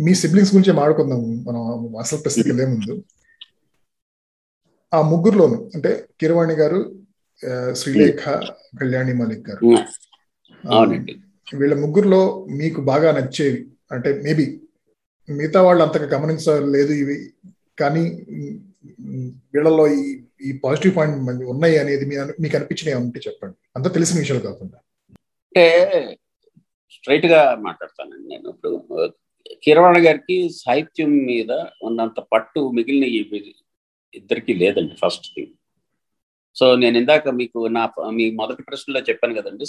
[0.00, 3.04] మీ సిబ్లింగ్స్ గురించి మాట్లాడుకుందాం మనం అసలు ప్రశ్నకి ముందు.
[4.94, 6.80] ఆ ముగ్గురులోను అంటే కిరవాణి గారు
[7.72, 8.22] శ్రీలేఖ
[8.80, 9.62] కళ్యాణి మలిక్ గారు.
[11.56, 13.60] వీళ్ళ ముగ్గురులో మీకు బాగా నచ్చేవి
[13.92, 14.60] అంటే మేబీ
[15.28, 17.16] మిగతా వాళ్ళు అంతగా గమనించలేదు ఇవి
[17.80, 18.04] కానీ
[19.52, 22.06] వీళ్ళలో ఈ ఈ పాజిటివ్ పాయింట్ ఉన్నాయి అనేది
[22.40, 23.56] మీకు అనిపించినవి ఉంటే చెప్పండి.
[23.76, 24.78] అంత తెలిసిన విషయాలు కాకుండా.
[25.46, 25.64] అంటే
[26.92, 28.72] స్ట్రైట్గా మాట్లాడతానండి నేను ఇప్పుడు.
[29.62, 31.52] కిరవాణ గారికి సాహిత్యం మీద
[31.82, 33.04] ఉన్నంత పట్టు మిగిలిన
[34.14, 35.52] ఇద్దరికీ లేదండి ఫస్ట్ థింగ్
[36.56, 39.66] సో నేను ఇందాక మీకు నా మీ మొదటి ప్రశ్నలో చెప్పాను కదండి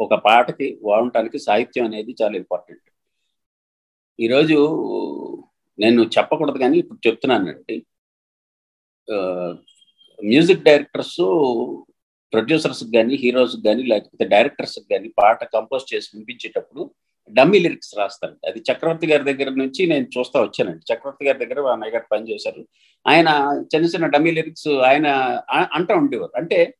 [0.00, 2.86] ఒక పాటకి బాగుండటానికి సాహిత్యం అనేది చాలా ఇంపార్టెంట్
[4.18, 4.56] ఈరోజు
[5.78, 7.76] నేను చెప్పకూడదు కానీ ఇప్పుడు చెప్తున్నానండి.
[10.18, 11.20] మ్యూజిక్ డైరెక్టర్స్
[12.32, 16.82] ప్రొడ్యూసర్స్ కానీ హీరోస్ కానీ లేకపోతే డైరెక్టర్స్ కానీ పాట కంపోజ్ చేసి వినిపించేటప్పుడు
[17.30, 20.82] డమ్మీ లిరిక్స్ రాస్తారు అది చక్రవర్తి గారి దగ్గర నుంచి నేను చూస్తా వచ్చానండి.
[20.92, 22.62] చక్రవర్తి గారి దగ్గర అన్నయ్య గారు పనిచేశారు
[23.06, 23.28] ఆయన
[23.74, 25.06] చిన్న చిన్న డమ్మీ లిరిక్స్ ఆయన
[25.72, 26.32] అంటూ ఉండేవారు.
[26.36, 26.74] అంటే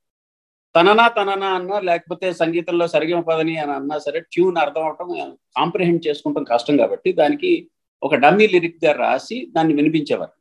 [0.76, 6.44] తననా తననా అన్నా లేకపోతే సంగీతంలో సరిగమ పదని అని అన్నా సరే ట్యూన్ అర్థం అవటం కాంప్రిహెండ్ చేసుకుంటాం
[6.44, 7.70] కష్టం కాబట్టి దానికి
[8.02, 10.35] ఒక డమ్మీ లిరిక్ గారు రాసి దాన్ని వినిపించేవారు.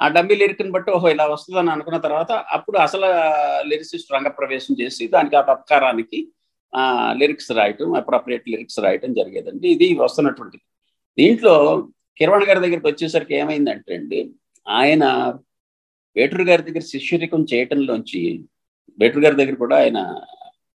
[0.00, 3.06] ఆ డమ్మీ లిరిక్ని బట్టి ఓహో ఇలా వస్తుందని అనుకున్న తర్వాత అప్పుడు అసలు
[3.68, 6.28] లిరిసిస్ట్ రంగప్రవేశం చేసి దానికి ఆ తత్కారానికి
[7.20, 9.66] లిరిక్స్ రాయటం అప్రాప్రియేట్ లిరిక్స్ రాయటం జరిగేదండి.
[9.74, 10.64] ఇది వస్తున్నటువంటిది.
[11.18, 11.54] దీంట్లో
[12.20, 14.20] కిరవాణ్ గారి దగ్గరికి వచ్చేసరికి ఏమైందంటే అండి
[14.66, 15.04] ఆయన
[16.16, 18.22] వేటూరు గారి దగ్గర శిష్యరికం చేయటంలోంచి
[19.00, 19.98] వేటూరు గారి దగ్గర కూడా ఆయన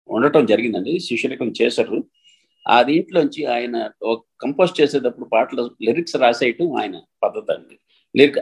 [0.08, 0.92] ఉండటం జరిగిందండి.
[1.08, 1.98] శిష్యరికం చేశారు.
[2.66, 3.76] ఆ దీంట్లోంచి ఆయన
[4.44, 7.76] కంపోజ్ చేసేటప్పుడు పాటలు లిరిక్స్ రాసేయటం ఆయన పద్ధతి అండి.
[8.14, 8.40] Lyric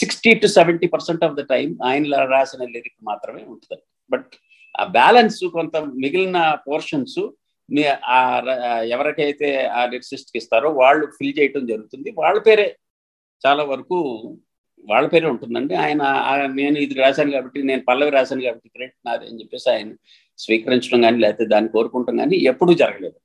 [0.00, 4.32] sixty to seventy percent of the time ఆయన రాసిన లిరిక్ మాత్రమే ఉంటుంది బట్
[4.80, 7.20] ఆ బ్యాలెన్స్ కొంత మిగిలిన పోర్షన్స్
[7.68, 7.82] మీ
[8.16, 8.18] ఆ
[8.94, 12.10] ఎవరికైతే ఆ లిరిసిస్ట్కి ఇస్తారో వాళ్ళు ఫిల్ చేయటం జరుగుతుంది.
[12.18, 12.66] వాళ్ళ పేరే
[13.46, 13.96] చాలా వరకు
[14.88, 15.74] వాళ్ళ పేరే ఉంటుందండి.
[15.74, 16.02] ఆయన
[16.60, 19.90] నేను ఇది రాశాను కాబట్టి నేను పల్లవి రాశాను కాబట్టి క్రెడిట్ నాది అని చెప్పేసి ఆయన
[20.38, 23.18] స్వీకరించడం కానీ లేకపోతే దాన్ని కోరుకుంటాం కానీ ఎప్పుడూ జరగలేదు.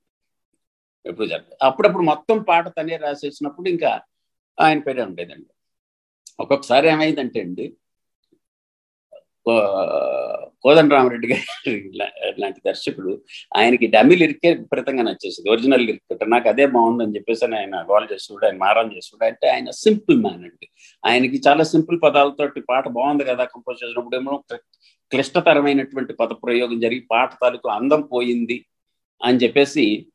[1.05, 1.57] ఎప్పుడు జరగలేదు.
[1.61, 3.91] అప్పుడప్పుడు మొత్తం పాట తనే రాసేసినప్పుడు ఇంకా
[4.57, 5.51] ఆయన పేరే ఉండేదండి.
[6.39, 7.65] ఒక్కొక్కసారి ఏమైందంటే అండి
[10.63, 11.91] కోదండ రామరెడ్డి గారి
[12.41, 13.11] లాంటి దర్శకుడు.
[13.57, 15.49] ఆయనకి డమ్మి లిరికే విపరీతంగా నచ్చేసింది.
[15.49, 20.17] ఒరిజినల్ లిరిక్ నాకు అదే బాగుందని చెప్పేసి ఆయన గోల్ చేస్తుడు ఆయన మారం చేస్తుడు అంటే ఆయన సింపుల్
[20.21, 20.67] మ్యాన్ అండి.
[21.05, 24.43] ఆయనకి చాలా సింపుల్ పదాలతోటి పాట బాగుంది కదా కంపోజ్ చేసినప్పుడు ఏమో
[25.11, 28.65] క్లిష్టతరమైనటువంటి పద ప్రయోగం జరిగి పాట తాలూకు అందం పోయింది
[29.23, 30.05] అని చెప్పేసి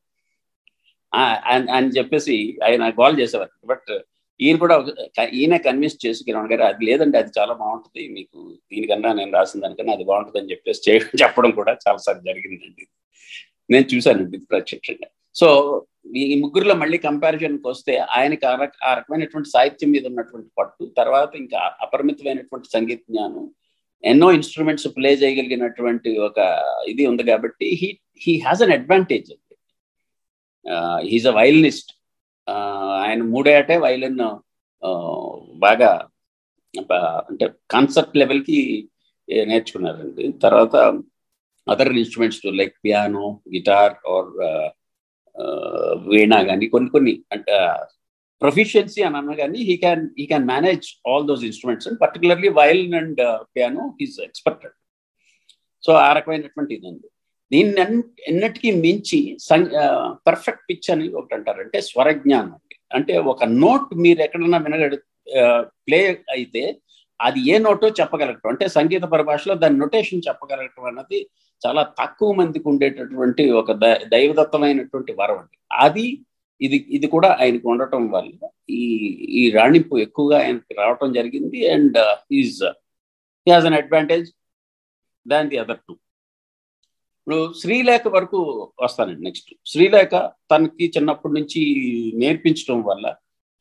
[1.76, 3.66] అని చెప్పేసి ఆయన గోల్ చేసేవారు.
[3.66, 3.92] బట్
[4.40, 4.76] ఈయన కూడా
[5.38, 8.38] ఈయన కన్విన్స్ చేసి కిరణ్ గారు అది లేదండి అది చాలా బాగుంటుంది మీకు
[8.70, 10.82] దీనికన్నా నేను రాసిన దానికన్నా అది బాగుంటుంది అని చెప్పేసి
[11.22, 12.84] చెప్పడం కూడా చాలాసార్లు జరిగిందండి.
[13.70, 15.08] నేను చూశానండి ప్రత్యక్షంగా.
[15.36, 15.48] సో
[16.22, 18.44] ఈ ముగ్గురులో మళ్ళీ కంపారిజన్కి వస్తే ఆయనకి
[18.88, 23.46] ఆ రకమైనటువంటి సాహిత్యం మీద ఉన్నటువంటి పట్టు తర్వాత ఇంకా అపరిమితమైనటువంటి సంగీత జ్ఞానం
[24.04, 26.38] ఎన్నో ఇన్స్ట్రుమెంట్స్ ప్లే చేయగలిగినటువంటి ఒక
[26.88, 27.88] ఇది ఉంది కాబట్టి he
[28.22, 29.56] he has an advantage అండి
[31.10, 31.90] హీజ్ అ వైలినిస్ట్
[33.02, 34.20] ఆయన మూడే అటే వైలిన్
[35.64, 35.90] బాగా
[37.30, 38.58] అంటే కాన్సెప్ట్ లెవెల్కి
[39.48, 40.24] నేర్చుకున్నారండి.
[40.44, 40.76] తర్వాత
[41.66, 44.30] other instruments like piano guitar or
[46.08, 47.54] veena కానీ కొన్ని కొన్ని అంటే
[48.42, 52.94] ప్రొఫిషియన్సీ అని అన్న కానీ he can he can manage all those instruments and particularly violin
[52.94, 53.20] and
[53.54, 54.74] piano he's experted
[55.84, 57.08] so ఆ రకమైనటువంటి ఇది ఉంది
[57.52, 57.98] దీన్ని
[58.30, 59.20] ఎన్నటికీ మించి
[60.28, 62.76] పర్ఫెక్ట్ పిచ్ అని ఒకటి అంటారు అంటే స్వరజ్ఞానం అండి.
[62.96, 64.96] అంటే ఒక నోట్ మీరు ఎక్కడన్నా వినగడు
[65.86, 66.00] ప్లే
[66.36, 66.62] అయితే
[67.26, 68.48] అది ఏ నోటో చెప్పగలగటం.
[68.52, 71.20] అంటే సంగీత పరిభాషలో దాని నొటేషన్ చెప్పగలగటం అన్నది
[71.62, 73.72] చాలా తక్కువ మందికి ఉండేటటువంటి ఒక
[74.14, 75.56] దైవదత్తమైనటువంటి వరం అండి.
[75.86, 76.06] అది
[76.60, 78.32] ఇది ఇది కూడా ఆయనకు ఉండటం వల్ల
[78.80, 78.82] ఈ
[79.40, 81.58] ఈ రాణింపు ఎక్కువగా ఆయనకి రావటం జరిగింది.
[81.74, 81.98] And
[82.40, 82.58] is
[83.46, 84.28] he has an advantage
[85.26, 85.94] than the other two.
[87.26, 88.40] ఇప్పుడు శ్రీలేఖ వరకు
[88.84, 90.10] వస్తానండి నెక్స్ట్ శ్రీలేఖ
[90.50, 91.60] తనకి చిన్నప్పటి నుంచి
[92.22, 93.06] నేర్పించడం వల్ల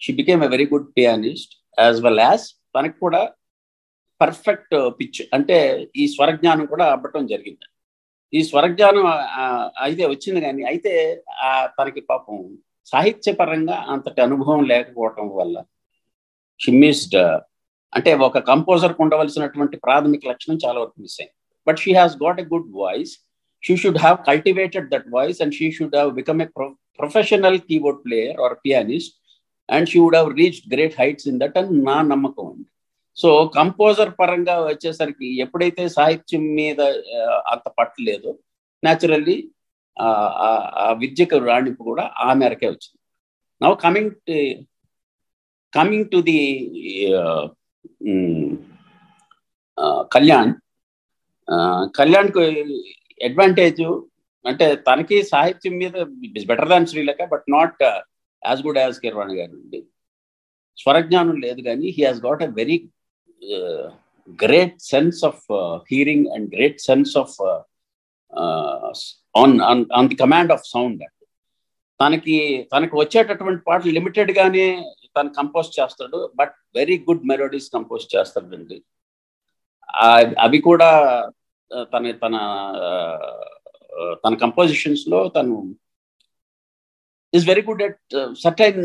[0.02, 3.22] she became a very good pianist as well as తనకు కూడా
[4.22, 5.58] పర్ఫెక్ట్ పిచ్ అంటే
[5.96, 7.66] ఈ స్వరజ్ఞానం కూడా అవ్వటం జరిగింది.
[8.34, 9.08] ఈ స్వరజ్ఞానం
[9.88, 10.94] అయితే వచ్చింది కానీ అయితే
[11.80, 12.38] తనకి పాపం
[12.94, 15.58] సాహిత్యపరంగా అంతటి అనుభవం లేకపోవటం వల్ల
[16.60, 17.20] షిమ్మిస్డ్
[17.94, 21.36] అంటే ఒక కంపోజర్కు ఉండవలసినటువంటి ప్రాథమిక లక్షణం చాలా వరకు మిస్ అయింది.
[21.68, 23.16] But she has got a good voice
[23.66, 27.98] she should have cultivated that voice and she should have become a pro- professional keyboard
[28.04, 29.12] player or pianist
[29.70, 32.68] and she would have reached great heights in that and నా నమ్మకం అండి
[33.18, 36.82] so composer పరంగా వచ్చేసరికి ఎప్పుడైతే సాహిత్యం మీద
[37.54, 38.32] అంత పట్టలేదో
[38.84, 39.38] naturally
[40.78, 43.00] ఆ విద్యకు రాణింపు కూడా ఆ మేరకే వచ్చింది
[43.62, 44.14] now coming
[45.74, 46.40] coming to the
[50.16, 50.52] Kalyan
[52.00, 52.44] కళ్యాణ్కు
[53.22, 53.82] అడ్వాంటేజ్
[54.46, 55.96] అంటే తనకి సాహిత్యం మీద
[56.52, 57.82] better than Srilekha but not
[58.44, 59.80] as good as Keeravani garu అండి
[60.78, 62.78] స్వరజ్ఞానం లేదు కానీ he has got a very
[64.40, 65.44] great sense of
[65.92, 67.36] hearing and great sense of
[69.36, 69.56] on
[69.98, 71.26] on the command of sound అండి
[72.00, 72.38] తనకి
[72.74, 74.66] తనకి వచ్చేటటువంటి పాటలు లిమిటెడ్ గానే
[75.16, 78.78] తను కంపోజ్ చేస్తాడు but very good melodies compose చేస్తాడండి.
[80.46, 80.90] అవి కూడా
[81.72, 82.36] తన తన
[84.24, 85.56] తన కంపోజిషన్స్లో తను
[87.34, 88.82] is very good at certain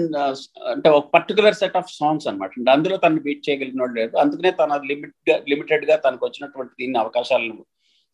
[0.73, 4.13] అంటే ఒక పర్టికులర్ సెట్ ఆఫ్ సాంగ్స్ అనమాట అందులో తను బీట్ చేయగలిగిన లేదు.
[4.23, 7.65] అందుకనే తన లిమిట్గా లిమిటెడ్గా లిమిటెడ్గా తనకు వచ్చినటువంటి దీన్ని అవకాశాలను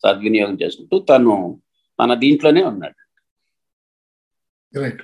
[0.05, 1.35] సద్వినియోగం చేసుకుంటూ తను
[1.99, 2.99] తన దీంట్లోనే ఉన్నాడు.
[4.73, 5.03] రైట్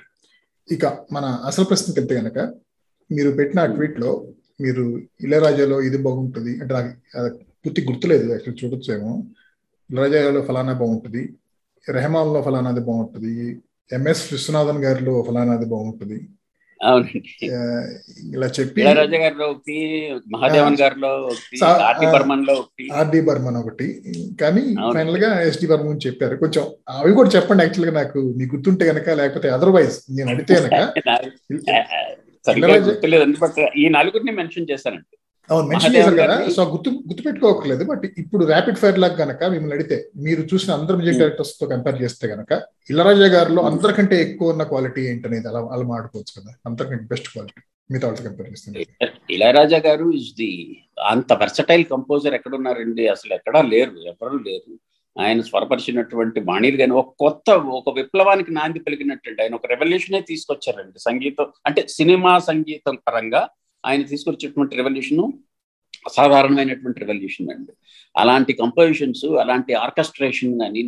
[0.69, 2.39] ఇక మన అసలు ప్రశ్నకి వెళ్తే కనుక
[3.09, 3.69] మీరు పెట్టిన ఆ
[4.03, 4.11] లో
[4.61, 4.83] మీరు
[5.25, 6.91] ఇళయరాజాలో ఇది బాగుంటుంది అంటే నాకు
[7.63, 9.11] పూర్తి గుర్తులేదు యాక్చువల్ చూడొచ్చేమో.
[9.89, 11.23] ఇళయరాజాలో ఫలానా బాగుంటుంది.
[11.89, 13.33] రెహమాన్లో ఫలానాది బాగుంటుంది.
[13.93, 16.19] ఎంఎస్ విశ్వనాథన్ గారిలో ఫలానాది బాగుంటుంది.
[18.35, 18.81] ఇలా చెప్పి
[20.33, 21.11] మహాదేవన్ గారిలో
[22.93, 23.87] ఆర్డి బర్మన్ ఒకటి.
[24.41, 24.63] కానీ
[24.95, 26.35] ఫైనల్గా ఎస్డి బర్మన్ చెప్పారు.
[26.35, 27.63] కొంచెం అవి కూడా చెప్పండి.
[27.63, 30.81] యాక్చువల్గా నాకు మీకు గుర్తుంటే గనక లేకపోతే అదర్వైజ్ నేను అడిగితే గనక
[33.81, 35.15] ఈ నలుగురిని మెన్షన్ చేశానండి.
[35.49, 36.35] అవును మెన్షన్ చేశారు కదా.
[36.55, 40.97] సో గుర్తు గుర్తు పెట్టుకోకర్లేదు బట్ ఇప్పుడు ర్యాపిడ్ ఫైర్ లాగా గనక మిమ్మల్ని అడిగితే మీరు చూసిన అందరు
[40.99, 42.51] మ్యూజిక్ డైరెక్టర్స్తో కంపేర్ చేస్తే గనక
[42.91, 46.51] ఇళరాజా గారిలో అందరికంటే ఎక్కువ ఉన్న క్వాలిటీ ఏంటనేది అలా అలా మాడుకోవచ్చు కదా.
[46.69, 48.85] అందరికంటే బెస్ట్ క్వాలిటీ మిగతా వాళ్ళతో కంపేర్ చేస్తే
[49.35, 50.49] ఇళయరాజా గారు ఇస్ ది
[51.11, 53.03] అంత వెర్సటైల్ కంపోజర్ ఎక్కడున్నారండి?
[53.15, 54.73] అసలు ఎక్కడా లేరు ఎవరు లేరు.
[55.15, 57.47] ఆయన స్వరపరిచినటువంటి బాణీలు కానీ ఒక కొత్త
[57.79, 61.47] ఒక విప్లవానికి నాంది పలికినట్టు ఆయన ఒక రెవల్యూషనే తీసుకొచ్చారండి సంగీతం.
[61.67, 63.41] అంటే సినిమా సంగీతం పరంగా
[63.87, 65.23] ఆయన తీసుకొచ్చేటువంటి రెవల్యూషన్
[66.09, 67.73] అసాధారణమైనటువంటి రెవల్యూషన్ అండి.
[68.15, 70.83] అలాంటి కంపోజిషన్స్ అలాంటి ఆర్కెస్ట్రేషన్ అని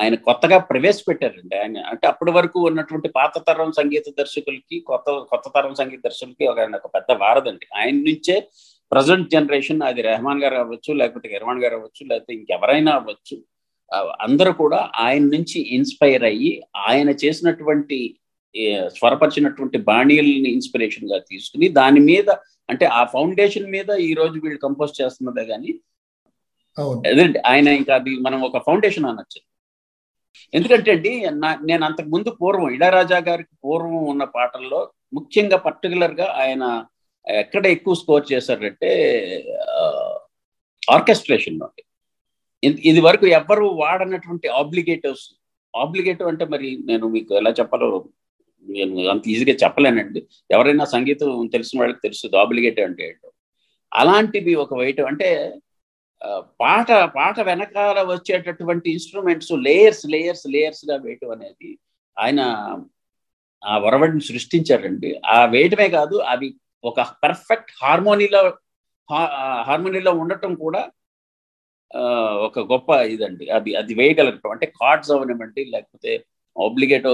[0.00, 1.76] ఆయన కొత్తగా ప్రవేశపెట్టారండి ఆయన.
[1.90, 6.88] అంటే అప్పటి వరకు ఉన్నటువంటి పాత తరం సంగీత దర్శకులకి కొత్త కొత్త తరం సంగీత దర్శకులకి ఒక ఒక
[6.96, 8.36] పెద్ద వారదండి ఆయన నుంచే
[8.92, 13.36] ప్రజెంట్ జనరేషన్ అది రెహమాన్ గారు అవ్వచ్చు లేకపోతే గిర్వాన్ గారు అవ్వచ్చు లేకపోతే ఇంకెవరైనా అవ్వచ్చు.
[14.26, 16.50] అందరూ కూడా ఆయన నుంచి ఇన్స్పైర్ అయ్యి
[16.88, 17.98] ఆయన చేసినటువంటి
[18.96, 22.28] స్వరపరిచినటువంటి బాణీలని ఇన్స్పిరేషన్గా తీసుకుని దాని మీద
[22.68, 25.72] అంటే ఆ ఫౌండేషన్ మీద ఈ రోజు వీళ్ళు కంపోజ్ చేస్తున్నదే కానీ
[27.08, 27.38] అదేంటి?
[27.50, 29.40] ఆయన ఇంకా అది మనం ఒక ఫౌండేషన్ అనొచ్చు.
[30.54, 31.12] ఎందుకంటే అండి
[31.68, 34.80] నేను అంతకు ముందు పూర్వం ఇళరాజా గారికి పూర్వం ఉన్న పాటల్లో
[35.12, 36.64] ముఖ్యంగా పర్టికులర్గా ఆయన
[37.26, 38.90] ఎక్కడ ఎక్కువ స్కోర్ చేశారంటే
[40.88, 41.82] ఆర్కెస్ట్రేషన్ నుండి
[42.90, 45.26] ఇది వరకు ఎవ్వరు వాడనటువంటి ఆబ్లిగేటివ్స్
[45.74, 47.88] ఆబ్లిగేటివ్ అంటే మరి నేను మీకు ఎలా చెప్పాలో
[48.64, 50.20] నేను అంత ఈజీగా చెప్పలేనండి.
[50.50, 53.30] ఎవరైనా సంగీతం తెలిసిన వాళ్ళకి తెలుసు ఆబ్లిగేటివ్ అంటే ఏంటో.
[53.94, 55.28] అలాంటివి ఒక వేయటం అంటే
[56.60, 61.78] పాట పాట వెనకాల వచ్చేటటువంటి ఇన్స్ట్రుమెంట్స్ లేయర్స్ లేయర్స్ లేయర్స్గా వేయటం అనేది
[62.18, 62.40] ఆయన
[63.64, 65.10] ఆ వరవడిని సృష్టించారండి.
[65.26, 66.48] ఆ వేయటమే కాదు అవి
[66.84, 68.42] ఒక పర్ఫెక్ట్ హార్మోనీలో
[69.66, 70.82] హార్మోనీలో ఉండటం కూడా
[72.46, 73.50] ఒక గొప్ప ఇదండి.
[73.50, 76.12] అది అది వేయగలగటం అంటే కార్డ్స్ అవనివ్వండి లేకపోతే
[76.56, 77.12] ఆబ్లిగేటో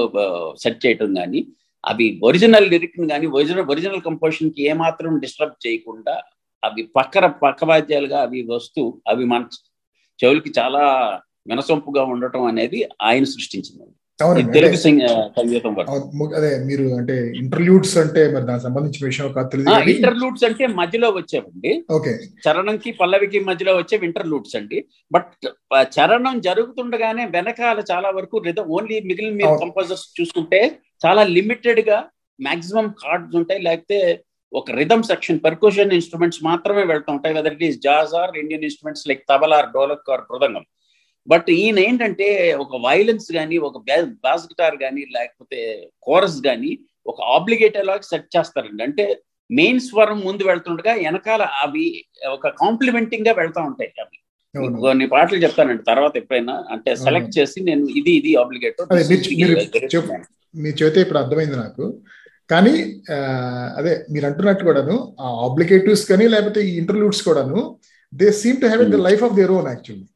[0.56, 1.40] సెట్ uh, చేయటం కానీ
[1.84, 6.14] అవి ఒరిజినల్ లిరిక్ కానీ ఒరిజినల్ ఒరిజినల్ కంపోజిషన్కి ఏమాత్రం డిస్టర్బ్ చేయకుండా
[6.62, 9.44] అవి పక్కన పక్క వాద్యాలుగా అవి వస్తూ అవి మన
[10.20, 10.82] చెవులకి చాలా
[11.46, 13.86] వినసొంపుగా ఉండటం అనేది ఆయన సృష్టించింది
[14.54, 21.84] తెలుగు అదే మీరు అంటే ఇంటర్లూడ్స్ అంటే మరి దానికి సంబంధించిన విషయం కాదు ఇంటర్లూడ్స్ అంటే మధ్యలో వచ్చేవండి.
[21.90, 22.12] ఓకే.
[22.44, 24.84] చరణంకి పల్లవికి మధ్యలో వచ్చే ఇంటర్లూడ్స్ అండి.
[25.12, 25.32] బట్
[25.98, 28.42] చరణం జరుగుతుండగానే వెనకాల చాలా వరకు
[28.78, 33.62] ఓన్లీ మిగిలిన మీరు కంపోజర్స్ చూసుకుంటే చాలా లిమిటెడ్గా మాక్సిమం కార్డ్స్ ఉంటాయి.
[33.62, 37.34] లేకపోతే ఒక రిథమ్ సెక్షన్ పర్కూషన్ ఇన్స్ట్రుమెంట్స్ మాత్రమే వెళ్తూ ఉంటాయి.
[37.34, 40.64] Whether it is jazz or Indian instruments like tabla dholak or mridangam
[41.30, 42.28] but ఈయన ఏంటంటే
[42.64, 43.76] ఒక వైలెన్స్ కానీ ఒక
[44.26, 45.58] బాస్ గిటార్ కానీ లేకపోతే
[46.06, 46.72] కోరస్ కానీ
[47.06, 48.82] ఒక ఆబ్లిగేటర్ లాగా సెట్ చేస్తారండి.
[48.88, 49.04] అంటే
[49.50, 51.86] మెయిన్ స్వరం ముందు వెళ్తుండగా వెనకాల అవి
[52.36, 54.16] ఒక కాంప్లిమెంటింగ్గా వెళ్తా ఉంటాయి అవి.
[54.84, 56.54] కొన్ని పాటలు చెప్తానండి తర్వాత ఎప్పుడైనా.
[56.74, 58.86] అంటే సెలెక్ట్ చేసి నేను ఇది ఇది ఆబ్లిగేటర్
[60.54, 61.84] మీ చేతే ఇప్పుడు అర్థమైంది నాకు.
[62.52, 62.72] కానీ
[63.78, 67.60] అదే మీరు అంటున్నట్టు కూడాను ఆ ఆబ్లిగేటివ్స్ కానీ లేకపోతే ఈ ఇంటర్లూడ్స్ కూడాను
[68.12, 70.06] they seem to have the life of their own actually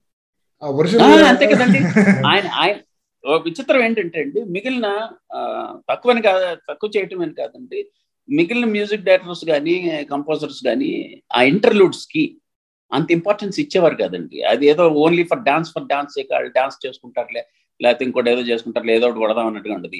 [1.30, 1.78] అంతే కదండి.
[2.32, 2.76] ఆయన ఆయన
[3.44, 4.86] విచిత్రం ఏంటంటే అండి మిగిలిన
[5.90, 7.78] తక్కువని కాదు తక్కువ చేయటం అని కాదండి.
[8.28, 9.74] మిగిలిన మ్యూజిక్ డైరెక్టర్స్ కానీ
[10.12, 10.90] కంపోజర్స్ కానీ
[11.36, 12.24] ఆ ఇంటర్లూడ్స్కి
[12.92, 14.36] అంత ఇంపార్టెన్స్ ఇచ్చేవారు కదండి.
[14.42, 16.18] అది ఏదో only for dance for dance
[16.54, 17.42] dance చేసుకుంటారులే
[17.80, 19.98] లేకపోతే ఇంకోటి ఏదో చేసుకుంటారు ఏదో ఒకటి కొడదాం అన్నట్టుగా ఉంటుంది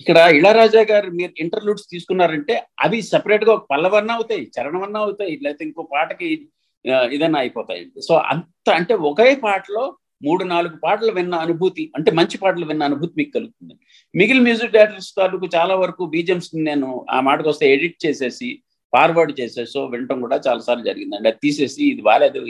[0.00, 5.82] ఇక్కడ ఇళరాజా గారు మీరు ఇంటర్లూడ్స్ తీసుకున్నారంటే అవి సెపరేట్గా ఒక పల్లవన్నా అవుతాయి చరణమన్నా అవుతాయి లేకపోతే ఇంకో
[5.92, 6.28] పాటకి
[7.12, 8.00] ఇదన్నా అయిపోతాయండి.
[8.08, 9.84] సో అంత అంటే ఒకే పాటలో
[10.22, 13.74] మూడు నాలుగు పాటలు విన్న అనుభూతి అంటే మంచి పాటలు విన్న అనుభూతి మీకు కలుగుతుంది.
[14.14, 18.50] మిగిలిన మ్యూజిక్ డైరెక్టర్స్ తాలూకు చాలా వరకు బీజమ్స్ నేను ఆ మాటకు వస్తే ఎడిట్ చేసేసి
[18.92, 21.28] ఫార్వర్డ్ చేసేసో వినటం కూడా చాలాసార్లు జరిగిందండి.
[21.30, 22.40] అది తీసేసి ఇది బాగాలేదు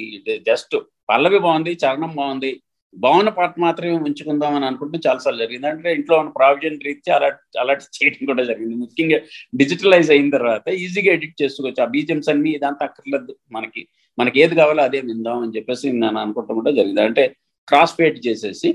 [0.51, 0.77] జస్ట్
[1.13, 2.51] పల్లవి బాగుంది చరణం బాగుంది
[2.97, 5.67] బాగున్న పాట మాత్రమే ఉంచుకుందాం అని అనుకుంటే చాలాసార్లు జరిగింది.
[5.73, 7.29] అంటే ఇంట్లో ఉన్న ప్రావిజన్ రీత్యా అలా
[7.63, 8.75] అలర్ట్ చేయడం కూడా జరిగింది.
[8.85, 9.19] ముఖ్యంగా
[9.61, 11.81] డిజిటలైజ్ అయిన తర్వాత ఈజీగా ఎడిట్ చేసుకోవచ్చు.
[11.85, 13.83] ఆ బీజమ్స్ అన్ని ఇదంతా అక్కర్లేదు మనకి.
[14.19, 17.03] మనకి ఏది కావాలో అదే విందాం అని చెప్పేసి నేను అనుకుంటాం కూడా జరిగింది.
[17.09, 17.25] అంటే
[17.71, 18.71] క్రాస్ ఫేట్ చేసేసి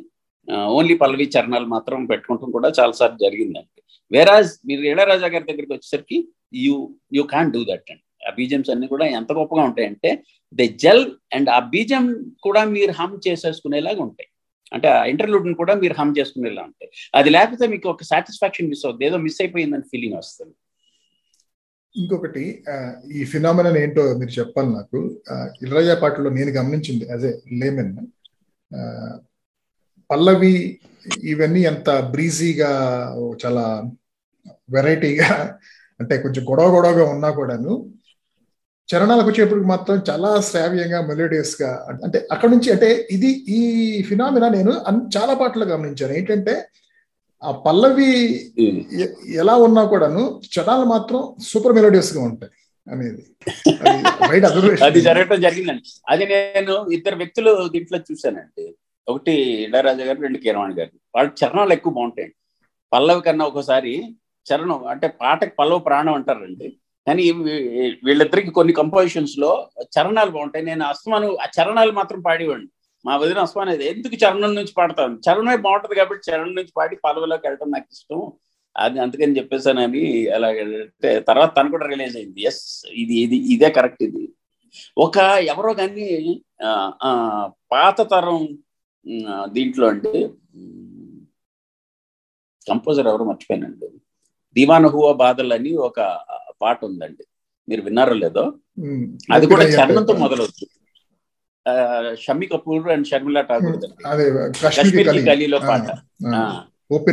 [0.78, 3.80] ఓన్లీ పల్లవి చరణాలు మాత్రం పెట్టుకుంటాం కూడా చాలాసార్లు జరిగిందండి.
[4.12, 6.18] వేరాజ్ మీరు ఇళరాజా గారి దగ్గరికి వచ్చేసరికి
[6.66, 6.76] you
[7.18, 8.04] you can do that అండి.
[8.28, 10.10] ఆ బీజమ్స్ అన్ని కూడా ఎంత గొప్పగా ఉంటాయంటే
[10.60, 11.06] దే జెల్
[11.38, 12.06] అండ్ ఆ బీజం
[12.46, 14.30] కూడా మీరు హమ్ చేసేసుకునేలాగా ఉంటాయి.
[14.76, 16.90] అంటే ఆ ఇంటర్లూడ్ని కూడా మీరు హమ్ చేసుకునేలా ఉంటాయి.
[17.20, 20.56] అది లేకపోతే మీకు ఒక సాటిస్ఫాక్షన్ మిస్ అవుతుంది ఏదో మిస్ అయిపోయిందని ఫీలింగ్ వస్తుంది.
[21.96, 22.44] ఇంకొకటి
[23.18, 25.00] ఈ ఫినామినన్ ఏంటో మీరు చెప్పాలి నాకు.
[25.64, 27.94] ఇళరాజా పాటలో నేను గమనించింది యాజ్ ఏ లేమెన్
[30.10, 30.80] పల్లవి
[31.24, 32.72] ఇవన్నీ ఎంత బ్రీజీగా
[33.46, 33.66] చాలా
[34.70, 35.30] వెరైటీగా
[36.00, 37.74] అంటే కొంచెం గొడవ గొడవగా ఉన్నా కూడాను
[38.90, 41.70] చరణాలకు వచ్చేప్పటికి మాత్రం చాలా శ్రావ్యంగా మెలోడియస్గా
[42.04, 43.62] అంటే అక్కడ నుంచి అంటే ఇది ఈ
[44.02, 44.72] ఫినామినా నేను
[45.18, 46.14] చాలా పాటలు గమనించాను.
[46.14, 46.54] ఏంటంటే
[47.44, 48.10] ఆ పల్లవి
[49.36, 52.52] ఎలా ఉన్నా కూడాను చరణాలు మాత్రం సూపర్ మెలోడియస్గా ఉంటాయి.
[52.94, 53.24] అనేది.
[54.86, 55.84] అది జరగటం జరిగిందండి.
[56.10, 58.66] అది నేను ఇద్దరు వ్యక్తులు దీంట్లో చూశానండి.
[59.08, 59.34] ఒకటి
[59.66, 60.94] ఇళరాజా గారు రెండు కీరవాణి గారు.
[61.16, 62.36] వాళ్ళ చరణాలు ఎక్కువ బాగుంటాయండి.
[62.94, 63.94] పల్లవి కన్నా ఒకసారి
[64.48, 66.68] చరణం అంటే పాటకి పల్లవ ప్రాణం అంటారండి.
[67.08, 67.24] కానీ
[68.06, 69.52] వీళ్ళిద్దరికి కొన్ని కంపోజిషన్స్లో
[69.96, 70.66] చరణాలు బాగుంటాయి.
[70.66, 72.70] నేను అస్మాను ఆ చరణాలు మాత్రం పాడేవాడిని.
[73.06, 77.72] మా వదిన అస్మాన్ ఎందుకు చరణం నుంచి పాడతాను చరణమే బాగుంటది కాబట్టి చరణం నుంచి పాడి పల్లవిలోకి వెళ్ళడం
[77.72, 78.22] నాకు ఇష్టం.
[78.84, 80.04] అది అందుకని చెప్పేసానని
[80.38, 80.64] అలాగే
[81.30, 82.40] తర్వాత తను కూడా రిలీజ్ అయింది.
[82.50, 82.64] ఎస్
[83.02, 84.24] ఇది ఇది ఇదే కరెక్ట్ ఇది.
[85.06, 85.18] ఒక
[85.54, 86.08] ఎవరో కానీ
[87.74, 88.42] పాత తరం
[89.56, 90.12] దీంట్లో అంటే
[92.68, 93.88] కంపోజర్ ఎవరు మర్చిపోయానండి.
[94.56, 96.00] దివాన హువా బాధలు అని ఒక
[96.62, 97.24] పాట ఉందండి.
[97.68, 98.44] మీరు విన్నారో లేదో?
[99.36, 100.14] అది కూడా చరణంతో.
[100.24, 100.72] మొదలవుతుంది.
[102.24, 103.42] షమ్మి కపూర్ అండ్ షర్మిలా.
[104.12, 104.26] అదే
[104.64, 105.88] కాశ్మీర్ గలీలో పాట.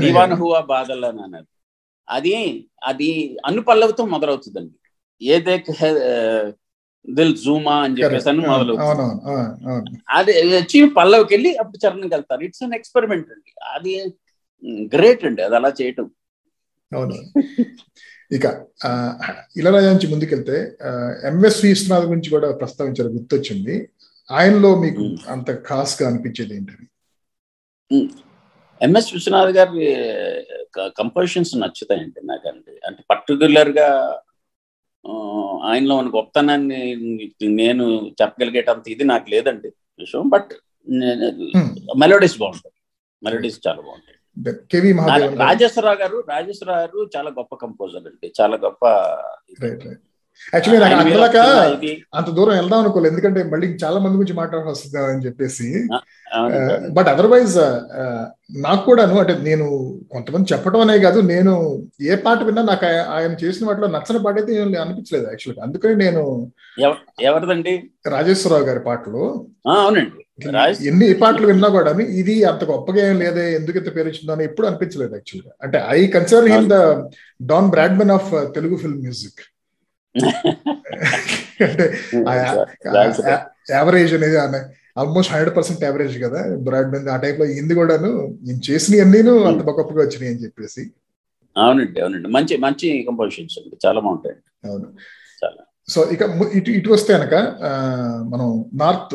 [0.05, 1.49] దీవాన్ హువా బాదల్ అని అన్నది
[2.09, 4.73] అది అది అన్ను పల్లవితో మొదలవుతుందండి.
[5.23, 5.65] ఏదే
[7.11, 9.99] దిల్ జూమా అని చెప్పేసి అని మొదలవుతుంది.
[10.11, 13.55] అది వచ్చి పల్లవికి వెళ్ళి అప్పుడు చరణంకి వెళ్తారు ఇట్స్ అన్ ఎక్స్పెరిమెంట్ అండి.
[13.67, 14.15] అది
[14.97, 15.43] గ్రేట్ అండి.
[15.43, 16.11] అది అలా చేయటం.
[16.97, 17.41] అవును.
[18.35, 18.47] ఇక
[18.87, 19.19] ఆ,
[19.57, 20.77] ఇళరాజా నుంచి ముందుకెళ్తే
[21.27, 23.09] ఎంఎస్ విశ్వనాథ్ గురించి కూడా ప్రస్తావించారు.
[23.09, 23.89] గుర్తొచ్చింది.
[24.31, 25.17] ఆయనలో మీకు.
[25.29, 26.87] అంత ఖాస్గా అనిపించేది ఏంటని
[28.83, 29.85] ఎంఎస్ విశ్వనాథ్ గారి
[30.97, 33.89] కంపోజిషన్స్ నచ్చుతాయండి నాకండి అంటే పర్టికులర్గా
[35.05, 35.13] ఆ,
[35.65, 36.81] ఆయనలో ఉన్న గొప్పతనాన్ని
[37.57, 37.85] నేను
[38.21, 40.53] చెప్పగలిగేటంత ఇది నాకు లేదండి విషయం బట్.
[41.99, 42.75] మెలోడీస్ బాగుంటాయి
[43.23, 44.19] మెలోడీస్ చాలా బాగుంటాయి.
[45.43, 48.29] రాజేశ్వరరావు గారు రాజేశ్వరరావు గారు చాలా గొప్ప కంపోజర్ అండి.
[48.41, 48.83] చాలా గొప్ప
[50.53, 51.09] యాక్చువల్లీ నాకు
[51.77, 53.13] ఇది అంత దూరం వెళ్దాం అనుకోలేదు.
[53.13, 55.69] ఎందుకంటే మళ్ళీ చాలా మంది గురించి మాట్లాడాల్సి వస్తుంది అని చెప్పేసి.
[56.91, 57.57] బట్ అదర్వైజ్
[58.59, 59.67] నాకు కూడాను అంటే నేను
[60.11, 61.53] కొంతమంది చెప్పడం అనే కాదు నేను
[62.05, 66.23] ఏ పాట విన్నా నాకు ఆయ- ఆయన చేసిన వాటిలో నచ్చని పాట అయితే అనిపించలేదు యాక్చువల్గా అందుకని నేను
[66.79, 67.75] ఎవ- ఎవరిదండి?
[68.07, 69.25] రాజేశ్వరరావు గారి పాటలు.
[69.69, 70.19] అవునండి.
[70.87, 74.67] ఎన్ని పాటలు విన్నా కూడా ఇది అంత గొప్పగా ఏం లేదే ఎందుకు ఇంత పేరు వచ్చిందో అని ఎప్పుడు
[74.67, 76.79] అనిపించలేదు యాక్చువల్గా అంటే I consider him the
[77.45, 79.43] Don Bradman of Telugu film music
[81.65, 83.33] అంటే
[83.73, 84.37] యావరేజ్ అనేది
[84.97, 86.41] ఆల్మోస్ట్ హండ్రెడ్ పర్సెంట్ యావరేజ్ కదా.
[86.67, 88.11] బ్రాడ్మెన్ ఆ టైప్లో ఇంది కూడాను
[88.47, 90.83] నేను చేసిన అన్నీను అంత గొప్పగా వచ్చినాయి అని చెప్పేసి.
[91.57, 92.29] అవునండి అవునండి.
[92.37, 93.77] మంచి మంచి కంపోజిషన్స్ అండి.
[93.85, 94.37] చాలా బాగుంటాయి.
[94.65, 94.89] అవును.
[95.43, 95.63] చాలా.
[95.89, 96.23] సో ఇక
[96.59, 97.35] ఇటు ఇటు వస్తే కనుక
[98.33, 98.49] మనం
[98.83, 99.15] నార్త్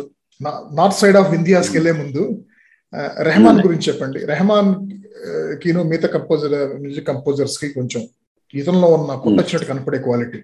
[0.78, 2.24] నార్త్ సైడ్ ఆఫ్ ఇండియాస్కి వెళ్ళే ముందు
[2.94, 4.20] ఆ, రెహమాన్ గురించి చెప్పండి.
[4.32, 4.70] రెహమాన్
[5.62, 8.02] కిను మిగతా కంపోజర్ మ్యూజిక్ కంపోజర్స్కి కొంచెం
[8.54, 10.40] ఇతనిలో ఉన్న కొట్టొచ్చినట్టు కనపడే క్వాలిటీ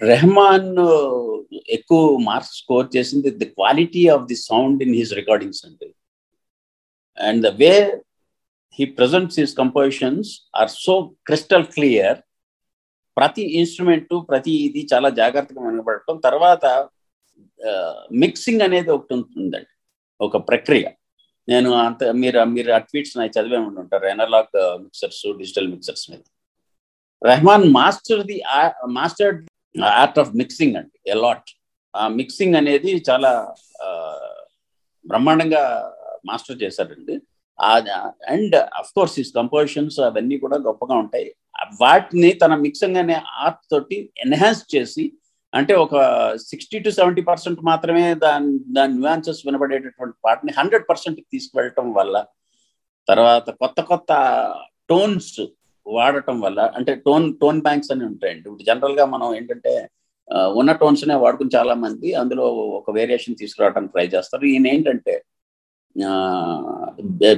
[0.00, 1.24] రెహమాన్ uh,
[1.76, 5.88] ఎక్కువ మార్క్స్ స్కోర్ చేసింది the quality of the sound in his recordings అండి
[7.18, 7.72] and the way
[8.78, 10.94] he presents his compositions are so
[11.28, 12.18] crystal clear
[13.16, 16.16] ప్రతి ఇన్స్ట్రుమెంట్ ప్రతి ఇది చాలా జాగ్రత్తగా వినబడటం.
[16.28, 16.64] తర్వాత
[17.60, 19.72] uh, మిక్సింగ్ అనేది ఒకటి ఉంటుందండి.
[20.20, 20.86] ఒక ప్రక్రియ.
[21.48, 26.22] నేను అంత మీరు మీరు ఆ ట్వీట్స్ నాకు చదివే ఉంటుంటారు ఎనలాగ్ మిక్సర్స్ డిజిటల్ మిక్సర్స్ మీద.
[27.22, 28.36] Rahman master the
[28.98, 29.34] master
[30.02, 31.50] art of mixing అండి ఎలాట్
[31.94, 33.30] ఆ మిక్సింగ్ అనేది చాలా
[35.04, 35.62] బ్రహ్మాండంగా
[36.28, 37.14] మాస్టర్ చేశారండి.
[38.32, 41.28] And of course his compositions అవన్నీ కూడా గొప్పగా ఉంటాయి.
[41.82, 45.04] వాటిని తన మిక్సింగ్ అనే ఆర్ట్ తోటి ఎన్హాన్స్ చేసి
[45.52, 45.94] అంటే ఒక
[46.50, 52.16] సిక్స్టీ టు సెవెంటీ పర్సెంట్ మాత్రమే దాని దాని న్యూయాన్సెస్ వినబడేటటువంటి పాటని హండ్రెడ్ పర్సెంట్ తీసుకువెళ్ళటం వల్ల
[53.08, 54.12] తర్వాత కొత్త కొత్త
[54.88, 55.40] టోన్స్
[55.96, 58.44] వాడటం వల్ల అంటే టోన్ టోన్ బ్యాంక్స్ అని ఉంటాయండి.
[58.48, 59.72] ఇప్పుడు జనరల్గా మనం ఏంటంటే
[60.60, 62.46] ఉన్న టోన్స్ నే వాడుకుని చాలా మంది అందులో
[62.78, 64.44] ఒక వేరియేషన్ తీసుకురావడానికి ట్రై చేస్తారు.
[64.52, 65.14] ఈయన ఏంటంటే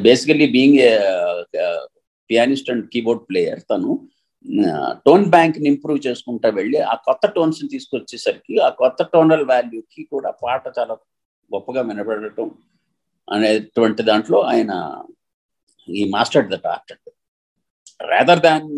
[0.07, 0.81] basically being
[2.31, 3.91] pianist and keyboard player తను
[5.07, 10.63] టోన్ బ్యాంక్ని ఇంప్రూవ్ చేసుకుంటా వెళ్ళి ఆ కొత్త టోన్స్ని తీసుకొచ్చేసరికి ఆ కొత్త టోనల్ వాల్యూకి కూడా పాట
[10.79, 10.95] చాలా
[11.51, 12.49] గొప్పగా వినబడటం
[13.29, 14.73] అనేటువంటి దాంట్లో ఆయన
[15.89, 16.93] ఈ master that art
[18.01, 18.69] rather than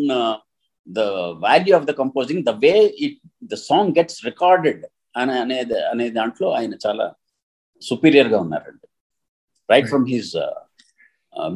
[0.89, 1.01] the
[1.47, 2.75] value of the composing the way
[3.07, 3.19] it
[3.53, 4.83] the song gets recorded
[5.17, 7.07] అనే అనేది అనే దాంట్లో ఆయన చాలా
[7.83, 8.87] సుపీరియర్గా ఉన్నారండి.
[9.71, 10.33] Right from his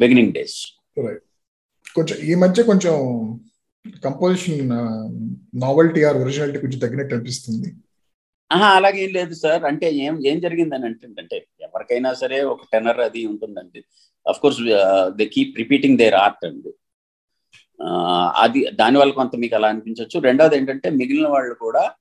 [0.02, 0.58] beginning days
[1.96, 2.94] కొంచెం ఈ మధ్య కొంచెం
[4.04, 4.70] కంపోజిషన్
[5.64, 7.68] నావెల్టీ ఆర్ ఒరిజినాలిటీ కొంచెం తగ్గినట్టు అనిపిస్తుంది.
[8.52, 9.62] ఆహా అలాగేం లేదు సార్.
[9.64, 10.86] అంటే ఏం ఏం జరిగిందని
[11.20, 13.80] అంటే ఎవరికైనా సరే ఒక టెనర్ అది ఉంటుందండి.
[14.26, 14.60] Of course
[15.18, 16.72] they keep repeating their art అండి.
[18.36, 21.94] అది దానివల్ల కొంత మీకు అలా అనిపించవచ్చు రెండోది ఏంటంటే మిగిలిన వాళ్ళు కూడా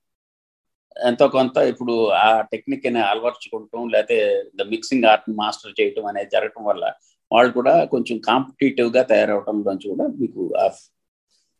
[0.96, 4.16] ఎంతో కొంత ఇప్పుడు ఆ టెక్నిక్ని అలవర్చుకుంటాం లేకపోతే
[4.56, 6.84] ద మిక్సింగ్ ఆర్ట్ మాస్టర్ చేయటం అనేది జరగటం వల్ల
[7.32, 10.42] వాళ్ళు కూడా కొంచెం కాంపిటేటివ్గా తయారవటం నుంచి కూడా మీకు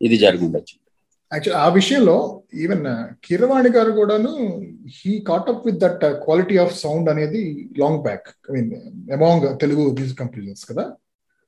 [0.01, 0.75] ఇది జరిగి ఉండొచ్చు.
[1.33, 2.85] యాక్చువల్ ఆ విషయంలో ఈవెన్
[3.25, 4.31] కిరవాణి గారు కూడాను
[4.87, 8.27] he caught up with that quality of sound అనేది long back.
[8.49, 8.71] I mean
[9.11, 10.85] among Telugu music composers కదా?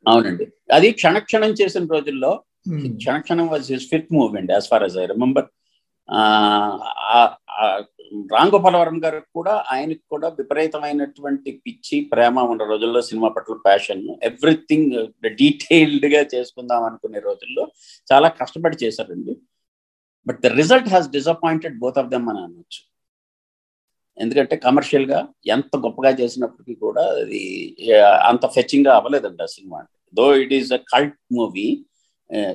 [0.08, 0.46] అవునండి.
[0.74, 2.98] అది క్షణక్షణం చేసిన రోజుల్లో Hmm.
[2.98, 5.48] Kshana Kshanam was his fifth movement as far as I remember
[8.32, 15.08] Ram Gopal Varma garu కూడా ఆయనకు కూడా విపరీతమైనటువంటి పిచ్చి ప్రేమ ఉన్న రోజుల్లో సినిమా పట్ల ప్యాషన్ ఎవ్రీథింగ్
[15.42, 17.66] డీటెయిల్డ్గా చేసుకుందాం అనుకునే రోజుల్లో
[18.12, 19.36] చాలా కష్టపడి చేశారండి.
[20.28, 22.82] But the result has disappointed both of them అని అనొచ్చు.
[24.18, 27.42] ఎందుకంటే కమర్షియల్గా ఎంత గొప్పగా చేసినప్పటికీ కూడా అది
[28.02, 29.80] అంత ఫెచ్చింగ్గా అవ్వలేదండి ఆ cinema.
[30.14, 31.86] Though it is a cult movie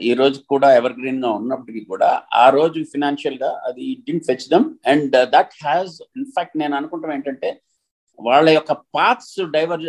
[0.03, 5.13] ఈ రోజు కూడా ఎవర్ గ్రీన్గా ఉన్నప్పటికీ కూడా ఆ రోజు ఫినాన్షియల్గా అది didn't fetch them and
[5.13, 7.61] that has in fact నేను అనుకుంటాం ఏంటంటే
[8.19, 9.83] వాళ్ళ యొక్క పాత్స్ డైవర్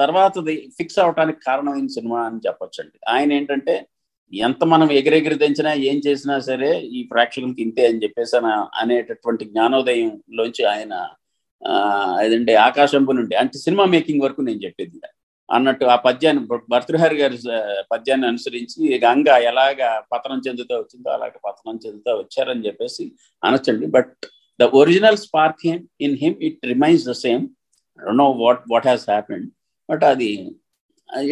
[0.00, 2.98] తర్వాతది ఫిక్స్ అవడానికి కారణమైన సినిమా అని చెప్పొచ్చండి.
[3.08, 3.86] ఆయన ఏంటంటే
[4.32, 8.36] ఎంత మనం ఎగిరెగిరి దించినా ఏం చేసినా సరే ఈ ప్రేక్షకులకి ఇంతే అని చెప్పేసి
[8.74, 10.94] అనేటటువంటి జ్ఞానోదయంలోంచి ఆయన
[12.18, 14.98] అదంటే ఆకాశంపు నుండి అంటే సినిమా మేకింగ్ వరకు నేను చెప్పేది.
[15.48, 16.42] అన్నట్టు ఆ పద్యాన్ని
[16.72, 17.38] భర్తృహరి గారి
[17.92, 19.80] పద్యాన్ని అనుసరించి గంగ ఎలాగ
[20.12, 23.04] పతనం చెందుతూ వచ్చిందో అలాగే పతనం చెందుతూ వచ్చారని చెప్పేసి
[23.42, 23.86] అనొచ్చండి.
[23.86, 24.12] But
[24.60, 27.44] the original spark him in him it remains the same.
[28.20, 29.48] No what what has happened
[29.88, 30.30] but అది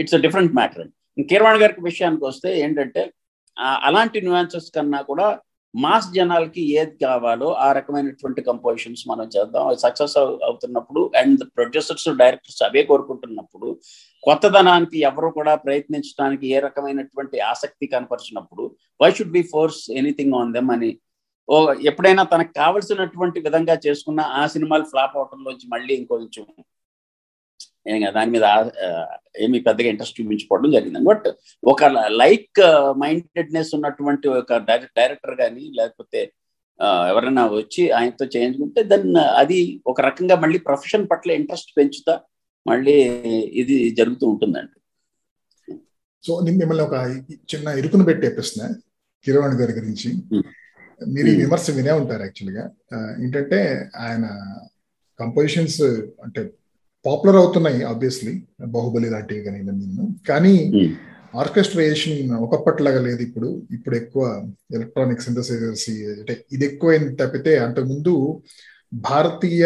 [0.01, 0.83] ఇట్స్ అ డిఫరెంట్ మ్యాటర్.
[0.83, 3.03] అండి గారికి విషయానికి వస్తే ఏంటంటే
[3.89, 5.27] అలాంటి న్యూయాన్సెస్ కన్నా కూడా
[5.75, 9.65] మాస్ జనాలకి ఏది కావాలో ఆ రకమైనటువంటి కంపోజిషన్స్ మనం చేద్దాం.
[9.83, 10.15] సక్సెస్
[10.49, 13.69] అవుతున్నప్పుడు అండ్ ప్రొడ్యూసర్స్ డైరెక్టర్స్ అవే కోరుకుంటున్నప్పుడు
[14.25, 18.65] కొత్తదనానికి ఎవరు కూడా ప్రయత్నించడానికి ఏ రకమైనటువంటి ఆసక్తి కనపరిచినప్పుడు
[19.01, 20.91] why should be force anything on them అని
[21.49, 21.57] ఓ
[21.91, 26.47] ఎప్పుడైనా తనకు కావలసినటువంటి విధంగా చేసుకున్న ఆ సినిమాలు ఫ్లాప్ అవటంలోంచి మళ్ళీ ఇంకొంచెం
[28.17, 28.47] దాని మీద
[29.45, 31.03] ఏమి పెద్దగా ఇంట్రెస్ట్ చూపించుకోవడం జరిగింది.
[31.11, 31.27] బట్
[31.73, 31.85] ఒక
[32.23, 32.61] లైక్
[33.03, 36.21] మైండెడ్నెస్ ఉన్నటువంటి ఒక డైరెక్టర్ కానీ లేకపోతే
[37.11, 39.13] ఎవరైనా వచ్చి ఆయనతో చేయించుకుంటే దెన్
[39.43, 42.15] అది ఒక రకంగా మళ్ళీ ప్రొఫెషన్ పట్ల ఇంట్రెస్ట్ పెంచుతా
[42.67, 42.97] మళ్ళీ
[43.63, 44.77] ఇది జరుగుతూ ఉంటుందండి.
[46.25, 46.97] సో నేను మిమ్మల్ని ఒక
[47.51, 48.61] చిన్న ఇరుకును పెట్టే ప్రశ్న
[49.27, 50.09] కిరవాణి గారి గురించి.
[51.01, 52.65] మీరు ఈ విమర్శ వినే ఉంటారు యాక్చువల్గా.
[53.23, 53.59] ఏంటంటే
[54.05, 54.25] ఆయన
[55.21, 55.83] కంపోజిషన్స్
[56.25, 56.41] అంటే
[57.07, 58.35] పాపులర్ అవుతున్నాయి ఆబ్వియస్లీ
[58.77, 60.07] బాహుబలి లాంటివి కానీ నిన్ను.
[60.29, 60.55] కానీ
[61.43, 63.49] ఆర్కెస్ట్రేషన్ ఒకప్పట్లాగా లేదు ఇప్పుడు.
[63.77, 64.25] ఇప్పుడు ఎక్కువ
[64.77, 65.91] ఎలక్ట్రానిక్ సింథసైజర్స్
[66.21, 68.15] అంటే ఇది ఎక్కువ తప్పితే అంతకుముందు
[69.09, 69.65] భారతీయ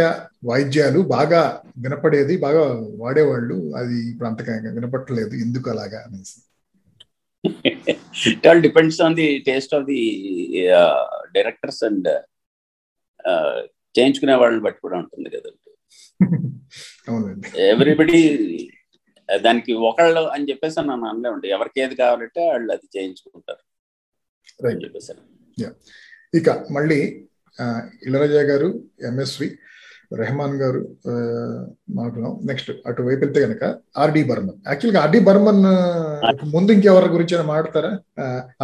[0.49, 1.41] వాయిద్యాలు బాగా
[1.84, 2.62] వినపడేది బాగా
[3.03, 3.57] వాడేవాళ్ళు.
[3.80, 6.38] అది ఇప్పుడు అంతగా వినపట్టలేదు ఎందుకు అలాగా అనేసి.
[8.30, 10.01] It all depends on the taste of the
[11.36, 12.09] directors and
[13.99, 15.69] చేయించుకునే వాళ్ళని బట్టి కూడా ఉంటుంది కదండి
[17.70, 18.20] ఎవ్రీబడి
[19.47, 21.49] దానికి ఒకళ్ళు అని చెప్పేసి నన్ను అనలేమండి.
[21.57, 23.62] ఎవరికి ఏది కావాలంటే వాళ్ళు అది చేయించుకుంటారు.
[26.38, 27.01] ఇక మళ్ళీ
[28.07, 28.68] ఇళరాజా గారు
[29.09, 29.49] ఎంఎస్వి
[30.20, 30.80] రెహమాన్ గారు
[31.97, 33.64] మాకు నెక్స్ట్ అటు వైపు వెళ్తే కనుక
[34.03, 34.59] ఆర్డి బర్మన్.
[34.68, 35.62] యాక్చువల్గా ఆర్డి బర్మన్
[36.55, 37.93] ముందు ఇంకెవరి గురించి మాట్లాడతారా?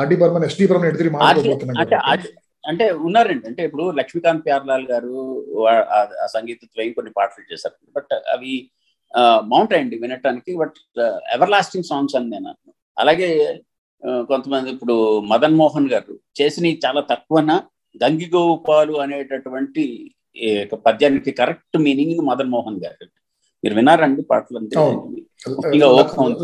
[0.01, 1.79] ఆర్డి బర్మన్ ఎస్డి బర్మన్ ఎడితే మాట్లాడబోతున్నారు
[2.70, 3.46] అంటే ఉన్నారండి.
[3.50, 5.14] అంటే ఇప్పుడు లక్ష్మీకాంత్ ప్యార్లాల్ గారు
[5.96, 7.76] ఆ సంగీత ద్వయం కొన్ని పాటలు చేశారు.
[7.96, 8.54] బట్ అవి
[9.50, 10.52] బాగుంటాయండి వినటానికి.
[10.62, 10.78] బట్
[11.36, 12.52] ఎవర్ లాస్టింగ్ సాంగ్స్ అని నేను
[13.02, 13.30] అలాగే
[14.30, 14.94] కొంతమంది ఇప్పుడు
[15.32, 17.52] మదన్ మోహన్ గారు చేసిన చాలా తక్కువన?
[18.02, 19.84] గంగిగోపాలు అనేటటువంటి
[20.86, 23.06] పద్యానికి కరెక్ట్ మీనింగ్ మదన్ మోహన్ గారు.
[23.64, 24.76] మీరు వినారండి పాటలు అంటే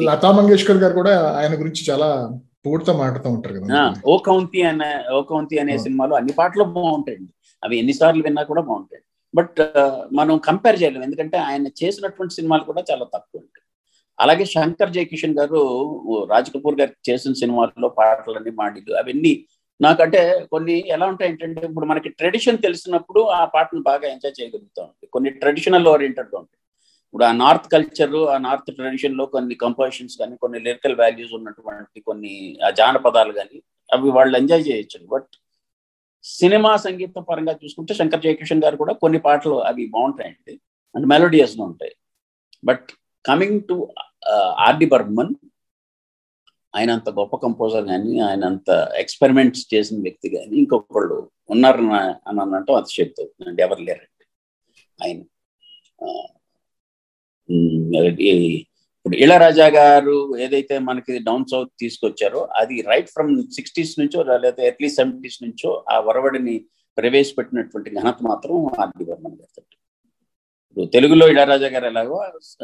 [0.08, 2.08] లతా మంగేష్కర్ గారు కూడా ఆయన గురించి చాలా
[2.64, 7.32] పూర్తితో మాట్లాడుతూ ఉంటారు కదా ఓ కౌంతి అనే ఓ కౌంతి అనే సినిమాలో అన్ని పాటలు బాగుంటాయండి.
[7.62, 9.02] అవి ఎన్నిసార్లు విన్నా కూడా బాగుంటాయి.
[9.34, 9.60] బట్
[10.18, 11.04] మనం కంపేర్ చేయలేము.
[11.08, 13.64] ఎందుకంటే ఆయన చేసినటువంటి సినిమాలు కూడా చాలా తక్కువ ఉంటాయి.
[14.18, 15.60] అలాగే శంకర్ జయకిషన్ గారు
[16.32, 19.32] రాజ్ కపూర్ గారు చేసిన సినిమాల్లో పాటలన్నీ మాడిలు అవన్నీ
[19.80, 20.20] నాకంటే
[20.52, 24.88] కొన్ని ఎలా ఉంటాయి ఏంటంటే ఇప్పుడు మనకి ట్రెడిషన్ తెలిసినప్పుడు ఆ పాటను బాగా ఎంజాయ్ చేయగలుగుతాం.
[25.14, 26.60] కొన్ని ట్రెడిషనల్ ఓరియంటెడ్ ఉంటాయి.
[27.14, 32.34] ఇప్పుడు ఆ నార్త్ కల్చర్ ఆ నార్త్ ట్రెడిషన్లో కొన్ని కంపోజిషన్స్ కానీ కొన్ని లిరికల్ వాల్యూస్ ఉన్నటువంటి కొన్ని
[32.66, 33.58] ఆ జానపదాలు కానీ
[33.90, 34.98] అవి వాళ్ళు ఎంజాయ్ చేయొచ్చు.
[35.14, 35.30] బట్
[36.24, 40.54] సినిమా సంగీతం పరంగా చూసుకుంటే శంకర్ జయకిషన్ గారు కూడా కొన్ని పాటలు అవి బాగుంటాయండి.
[40.94, 41.94] అండ్ మెలోడియస్గా ఉంటాయి
[42.64, 42.86] but
[43.24, 43.76] coming to
[44.68, 45.32] R D Burman
[46.74, 48.70] ఆయన అంత గొప్ప కంపోజర్ కానీ ఆయన అంత
[49.02, 51.18] ఎక్స్పెరిమెంట్స్ చేసిన వ్యక్తి కానీ ఇంకొకళ్ళు
[51.54, 51.84] ఉన్నారు
[52.28, 53.62] అని అన్నట్టు అతిశక్తి అవుతుందండి.
[53.66, 54.24] ఎవరు లేరండి
[54.98, 55.20] ఆయన.
[59.07, 64.90] ఇప్పుడు ఇళరాజా గారు ఏదైతే మనకి డౌన్ సౌత్ తీసుకొచ్చారో అది రైట్ ఫ్రమ్ సిక్స్టీస్ నుంచో లేదా ఎర్లీ
[64.90, 66.55] సెవెంటీస్ నుంచో ఆ వరవడిని
[66.99, 69.64] ప్రవేశపెట్టినటువంటి ఘనత మాత్రం ఆర్డి బర్మన్ గారు
[70.68, 72.18] ఇప్పుడు తెలుగులో ఇళరాజా గారు ఎలాగో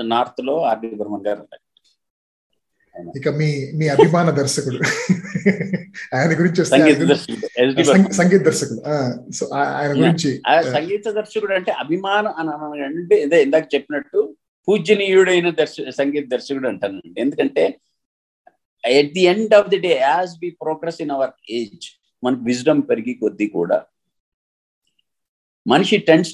[0.09, 1.45] నార్త్లో ఆర్డి బర్మన్ గారు
[3.15, 4.79] ఇక మీ మీ అభిమాన దర్శకుడు.
[6.15, 7.03] ఆయన గురించి సంగీత
[8.43, 8.81] దర్శకుడు
[9.33, 10.31] సో ఆయన గురించి
[10.73, 14.21] సంగీత దర్శకుడు అంటే అభిమానం అని అంటే ఇదే ఇందాక చెప్పినట్టు
[14.69, 17.65] పూజనీయుడైన దర్శ సంగీత దర్శకుడు అంటానండి ఎందుకంటే
[18.85, 21.87] at the end of the day as be progress in our age
[22.23, 23.79] మనకు విజ్డమ్ పెరిగి కొద్దీ కూడా
[25.67, 26.31] మనిషి tends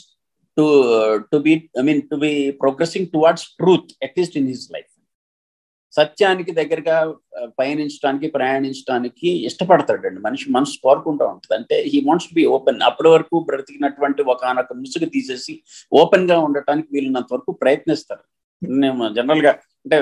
[0.56, 0.64] to
[1.30, 4.90] to be I mean to be progressing towards truth at least in his life
[5.96, 6.96] సత్యానికి దగ్గరగా
[7.60, 10.20] పయనించడానికి ప్రయాణించడానికి ఇష్టపడతాడండి.
[10.26, 11.54] మనిషి మనసు కోరుకుంటూ ఉంటుంది.
[11.60, 15.54] అంటే హీ వాంట్స్ బి ఓపెన్ అప్పటి వరకు బ్రతికినటువంటి ఒక ముసుగు తీసేసి
[16.02, 18.24] ఓపెన్గా ఉండటానికి వీలున్నంత వరకు ప్రయత్నిస్తారు.
[18.62, 19.96] నేను జనరల్గా అంటే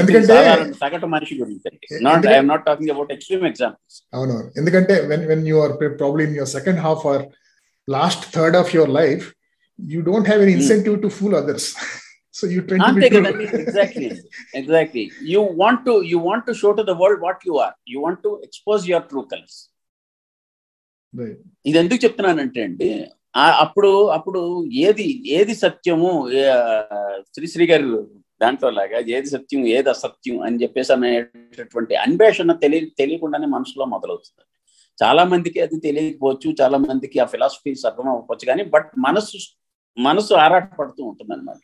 [0.00, 0.34] ఎందుకంటే
[0.80, 1.68] సగటు మనిషి గురించి
[2.06, 6.34] not I'm not talking about extreme examples అవును ఎందుకంటే when when you are probably in
[6.38, 7.24] your second half or
[7.88, 9.24] last third of your life
[9.78, 11.68] you don't have an incentive to fool others
[12.38, 14.08] so you try అంతే కదండి exactly
[14.60, 18.00] exactly you want to you want to show to the world what you are you
[18.04, 19.58] want to expose your true colours
[21.66, 22.88] ఇది ఎందుకు చెప్తున్నానంటే అండి
[23.62, 24.40] అప్పుడు అప్పుడు
[24.86, 25.06] ఏది
[25.38, 26.10] ఏది సత్యము
[27.34, 27.90] శ్రీశ్రీ గారు
[28.40, 34.44] దాంట్లో లాగా ఏది సత్యం ఏది అసత్యం అని చెప్పేసి అనేటటువంటి అన్వేషణ తెలియ తెలియకుండానే మనసులో మొదలవుతుంది.
[34.98, 39.38] చాలా మందికి అది తెలియకపోవచ్చు చాలా మందికి ఆ ఫిలాసఫీ అర్థం అవ్వచ్చు కానీ బట్ మనసు
[39.96, 41.60] మనసు ఆరాటపడుతూ ఉంటుంది అనమాట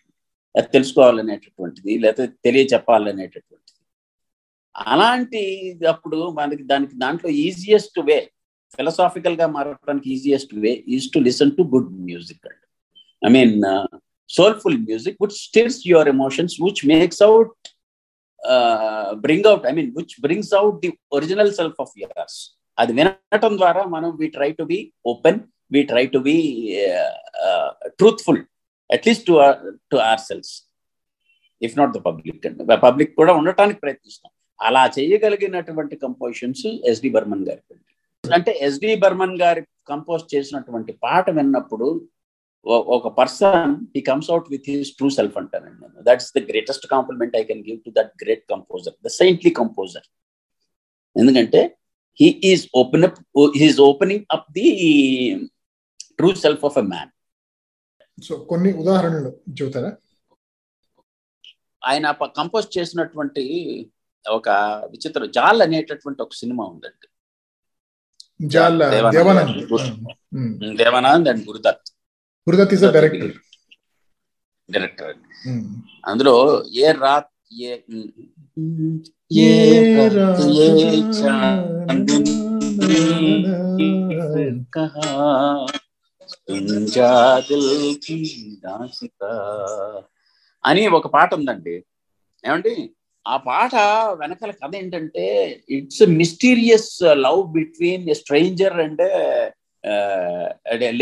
[0.55, 3.81] అది తెలుసుకోవాలనేటటువంటిది లేకపోతే తెలియచెప్పాలనేటటువంటిది.
[4.75, 5.43] అలాంటి
[5.93, 8.19] అప్పుడు మనకి దానికి దాంట్లో ఈజియెస్ట్ వే
[8.79, 12.63] ఫిలసాఫికల్గా మారడానికి easiest way is to listen to good music and.
[13.23, 13.55] I mean
[14.31, 17.55] soulful music which stirs your emotions which makes out
[19.25, 22.33] bring out I mean which brings out the original self of of
[22.79, 25.39] అది వినటం ద్వారా మనం we try to be open
[25.75, 26.37] we try to be
[28.01, 28.41] truthful
[28.91, 29.35] at least to
[29.91, 30.53] to ourselves
[31.63, 32.47] if not the public
[32.83, 34.31] public కూడా ఉండటానికి ప్రయత్నిస్తాం.
[34.61, 37.63] అలా చేయగలిగినటువంటి compositions SD Burman గారి
[38.25, 41.89] అంటే ఎస్డి బర్మన్ గారి కంపోజ్ చేసినటువంటి పాట విన్నప్పుడు
[42.97, 47.35] ఒక person he comes out with his true self అంటానండి నేను that's the greatest compliment
[47.37, 50.07] I can give to that great composer the saintly composer
[51.17, 51.61] ఎందుకంటే
[52.21, 53.19] he is open up
[53.59, 54.69] he's opening up the
[56.19, 57.11] true self of a man
[58.23, 59.31] so కొన్ని ఉదాహరణలు
[59.63, 59.97] చెబుతారా?
[61.85, 63.45] ఆయన compose చేసినటువంటి
[64.31, 64.49] ఒక
[64.91, 67.09] విచిత్ర జాల్ అనేటటువంటి ఒక సినిమా ఉందండి.
[68.49, 68.79] Jaal
[69.13, 71.29] Dev Anand Dev Anand.
[71.29, 71.91] And Guru Dutt.
[72.51, 73.33] Guru Dutt is director
[74.71, 75.17] director
[76.07, 77.79] అందులో ఏ రాత్ ఏ
[79.33, 79.49] ఏ
[90.65, 91.75] అని ఒక పాట ఉందండి.
[92.45, 92.75] ఏమండి?
[93.27, 93.75] ఆ పాట
[94.21, 95.25] వెనకాల కథ ఏంటంటే
[95.71, 96.91] it's mysterious
[97.27, 99.03] love between a stranger and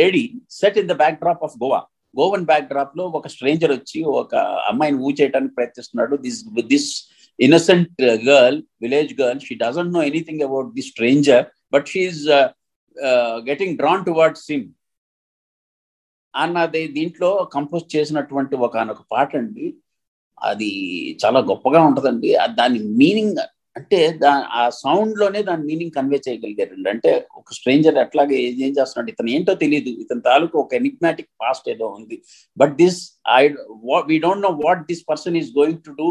[0.01, 1.81] lady set in the backdrop of Goa
[2.15, 4.33] Goan back డ్రాప్లో ఒక స్ట్రేంజర్ వచ్చి ఒక
[4.71, 6.41] అమ్మాయిని ఊ చేయడానికి ప్రయత్నిస్తున్నాడు this
[6.73, 6.89] this
[7.39, 12.21] innocent girl village girl she doesn't know anything about the stranger but she's
[13.51, 14.67] getting drawn towards him
[16.35, 18.77] అన్నది దీంట్లో కంపోజ్ చేసినటువంటి ఒక
[19.11, 19.67] పాట అండి
[20.39, 20.71] అది
[21.23, 22.29] చాలా గొప్పగా ఉంటుందండి.
[22.61, 23.41] దాని మీనింగ్
[23.77, 26.89] అంటే దా ఆ సౌండ్లోనే దాని మీనింగ్ కన్వే చేయగలిగారండి.
[26.95, 31.87] అంటే ఒక స్ట్రేంజర్ అట్లాగే ఏం చేస్తున్నాడు ఇతను ఏంటో తెలియదు ఇతని తాలూకు ఒక ఎనిగ్మాటిక్ పాస్ట్ ఏదో
[31.99, 32.17] ఉంది.
[32.57, 32.99] But this
[33.35, 33.43] I
[34.11, 36.09] we don't know what this person is going to do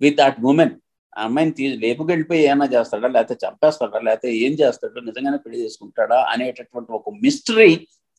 [0.00, 0.74] with that woman.
[1.12, 6.90] ఆ అమ్మాయిని తీసి లేపుకెళ్ళిపోయి ఏమైనా చేస్తాడా లేకపోతే చంపేస్తాడా లేకపోతే ఏం చేస్తాడో నిజంగానే పెళ్ళి చేసుకుంటాడా అనేటటువంటి
[6.98, 7.68] ఒక మిస్టరీ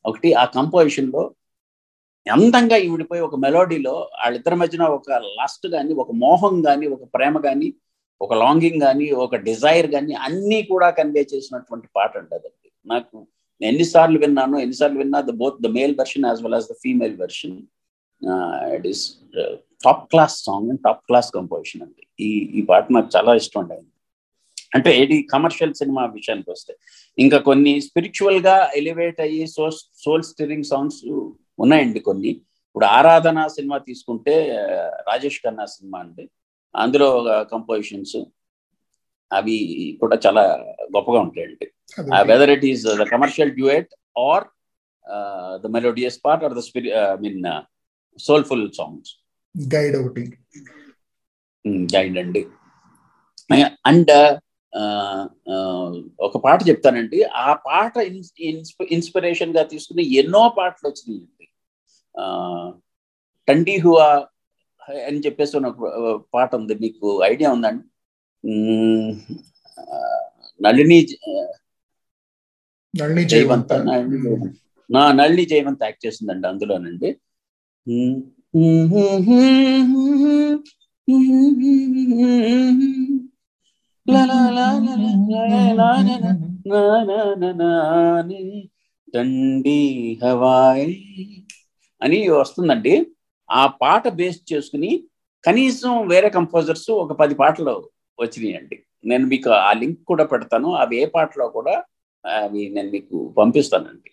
[0.05, 1.23] ఒకటి ఆ కంపోజిషన్లో
[2.25, 7.67] అందంగా ఈవిడిపోయి ఒక మెలోడీలో వాళ్ళిద్దరి మధ్యన ఒక లస్ట్ కానీ ఒక మోహం కానీ ఒక ప్రేమ కానీ
[8.21, 13.17] ఒక లాంగింగ్ కానీ ఒక డిజైర్ కానీ అన్నీ కూడా కన్వే చేసినటువంటి పాట అంటదండి నాకు
[13.61, 17.55] ఎన్నిసార్లు విన్నాను ఎన్నిసార్లు విన్నా the both the male version as well as the female version
[18.77, 19.03] it is
[19.85, 22.03] top class song and top class composition అండి.
[22.19, 23.91] ఈ ఈ పాట నాకు చాలా ఇష్టం అండి.
[24.75, 26.73] అంటే ఇది కమర్షియల్ సినిమా విషయానికి వస్తే.
[27.17, 29.65] ఇంకా కొన్ని స్పిరిచువల్గా ఎలివేట్ అయ్యి సో
[30.03, 31.01] సోల్ స్టిరింగ్ సాంగ్స్
[31.63, 32.31] ఉన్నాయండి కొన్ని.
[32.69, 34.33] ఇప్పుడు ఆరాధన సినిమా తీసుకుంటే
[35.09, 36.25] రాజేష్ ఖన్నా సినిమా అండి.
[36.75, 37.09] అందులో
[37.51, 38.17] కంపోజిషన్స్
[39.31, 39.57] అవి
[40.01, 40.43] కూడా చాలా
[40.95, 41.67] గొప్పగా ఉంటాయండి.
[42.31, 44.45] Whether it is the commercial duet or
[45.63, 47.41] the melodious part or the spirit I mean
[48.19, 49.11] soulful songs
[49.55, 50.23] Guide ఒకటి.
[51.95, 52.43] గైడ్ అండి.
[53.89, 54.11] అండ్
[56.27, 57.19] ఒక పాట చెప్తానండి.
[57.45, 57.93] ఆ పాట
[58.95, 61.45] ఇన్స్పిరేషన్గా తీసుకుని ఎన్నో పాటలు వచ్చినాయండి.
[63.47, 64.07] టండీ హువా
[65.07, 65.77] అని చెప్పేసి ఒక
[66.33, 66.75] పాట ఉంది.
[66.83, 67.83] మీకు ఐడియా ఉందండి
[70.61, 70.99] నళిని
[73.31, 73.73] జయవంత్
[74.89, 77.09] నా నళిని జయవంత్ యాక్ట్ చేసిందండి అందులోనండి.
[89.13, 89.81] దండి
[90.21, 90.85] హవాయ్
[92.01, 92.93] అని వస్తుందండి
[93.49, 94.91] ఆ పాట బేస్ చేసుకుని
[95.43, 97.75] కనీసం వేరే కంపోజర్స్ ఒక పది పాటలు
[98.19, 101.75] వచ్చినాయండి నేను మీకు ఆ లింక్ కూడా పెడతాను అవి ఏ పాటలో కూడా
[102.23, 104.11] అవి నేను మీకు పంపిస్తానండి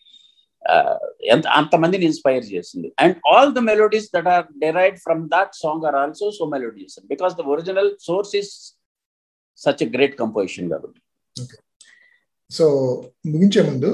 [1.31, 5.97] ఎంత అంతమందిని ఇన్స్పైర్ చేసింది and all the melodies that are derived from that song are
[5.97, 8.53] also so melodies because the original source is
[9.65, 11.01] such a great composition కాబట్టి.
[12.51, 12.65] సో
[13.33, 13.91] ముగించే ముందు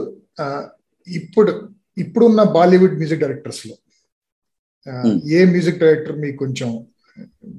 [1.06, 1.52] ఇప్పుడు
[2.02, 3.76] ఇప్పుడున్న బాలీవుడ్ మ్యూజిక్ డైరెక్టర్స్లో
[5.36, 6.70] ఏ మ్యూజిక్ డైరెక్టర్ మీకు కొంచెం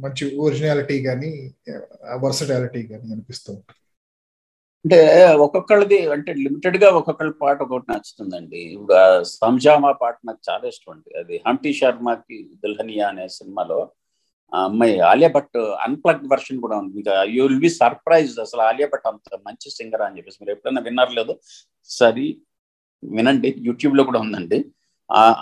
[0.04, 1.32] మంచి ఒరిజినాలిటీ కానీ
[2.24, 3.76] వర్సటాలిటీ కానీ అనిపిస్తూ ఉంటుంది?
[4.86, 5.00] అంటే
[5.46, 8.62] ఒక్కొక్కళ్ళది అంటే లిమిటెడ్గా ఒక్కొక్కళ్ళ పాట ఒకటి నచ్చుతుందండి.
[8.76, 9.00] ఇప్పుడు
[9.32, 11.10] సంజామా పాట నాకు చాలా ఇష్టం అండి.
[11.22, 13.80] అది హంటీ శర్మకి దుల్హనియా అనే సినిమాలో
[14.52, 16.94] అమ్మాయి ఆలియా భట్ అన్ప్లగ్ వర్షన్ కూడా ఉంది.
[17.00, 20.82] ఇంకా యూ విల్ బి సర్ప్రైజ్ అసలు ఆలియా భట్ అంత మంచి సింగర్ అని చెప్పేసి మీరు ఎప్పుడైనా
[20.88, 21.34] విన్నారు లేదు
[21.98, 22.28] సరే
[23.04, 23.50] వినండి.
[23.68, 24.60] యూట్యూబ్లో కూడా ఉందండి.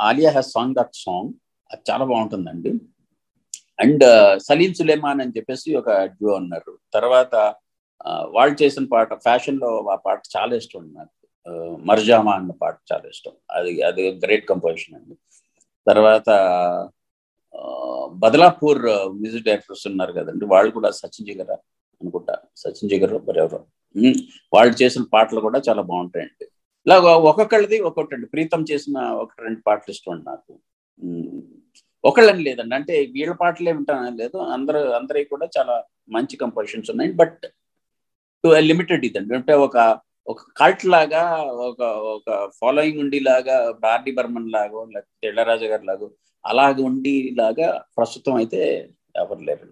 [0.07, 1.31] Alia has song that song
[1.71, 2.71] అది చాలా బాగుంటుందండి.
[3.83, 4.03] అండ్
[4.47, 6.73] సలీం సులేమాన్ అని చెప్పేసి ఒక డ్యూ ఉన్నారు.
[6.95, 7.35] తర్వాత
[8.35, 11.13] వాళ్ళు చేసిన పాట ఫ్యాషన్లో ఆ పాట చాలా ఇష్టం నాకు.
[11.89, 13.33] మర్జామా అన్న పాట చాలా ఇష్టం.
[13.57, 15.15] అది అది గ్రేట్ కంపోజిషన్ అండి.
[15.87, 16.29] తర్వాత
[18.13, 18.81] బదలాపూర్
[19.19, 20.45] మ్యూజిక్ డైరెక్టర్స్ ఉన్నారు కదండి.
[20.45, 21.51] వాళ్ళు కూడా సచిన్ జిగర్
[22.01, 22.37] అనుకుంటా.
[22.57, 23.65] సచిన్ జిగర్ మరెవరు
[24.53, 26.45] వాళ్ళు చేసిన పాటలు కూడా చాలా బాగుంటాయండి.
[26.85, 30.59] ఇలాగ ఒక్కొక్కళ్ళది ఒక్కొక్కటి ప్రీతం చేసిన ఒక రెండు పాటలు ఇష్టం నాకు.
[32.03, 32.75] ఒకళ్ళని లేదండి.
[32.75, 34.37] అంటే వీళ్ళ పాటలే వింటానని లేదు.
[34.37, 37.11] అందరూ అందరి కూడా చాలా మంచి కంపోజిషన్స్ ఉన్నాయి.
[37.11, 37.45] బట్
[38.43, 39.35] టు లిమిటెడ్ ఇదండి.
[39.35, 45.65] అంటే ఒక ఒక కల్ట్ లాగా ఒక ఒక ఫాలోయింగ్ ఉండి లాగా బార్డీ బర్మన్ లాగో లేకపోతే ఇళ్ళరాజు
[45.65, 46.11] గారి లాగో
[46.47, 47.67] అలాగ ఉండి లాగా
[47.97, 48.61] ప్రస్తుతం అయితే
[49.15, 49.67] ఎవరు లేరు.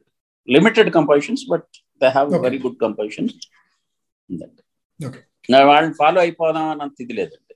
[0.47, 1.69] Limited compositions but
[2.01, 3.35] they have very good compositions
[5.49, 7.55] వాళ్ళని ఫాలో అయిపోదాం అన్నంత ఇది లేదండి.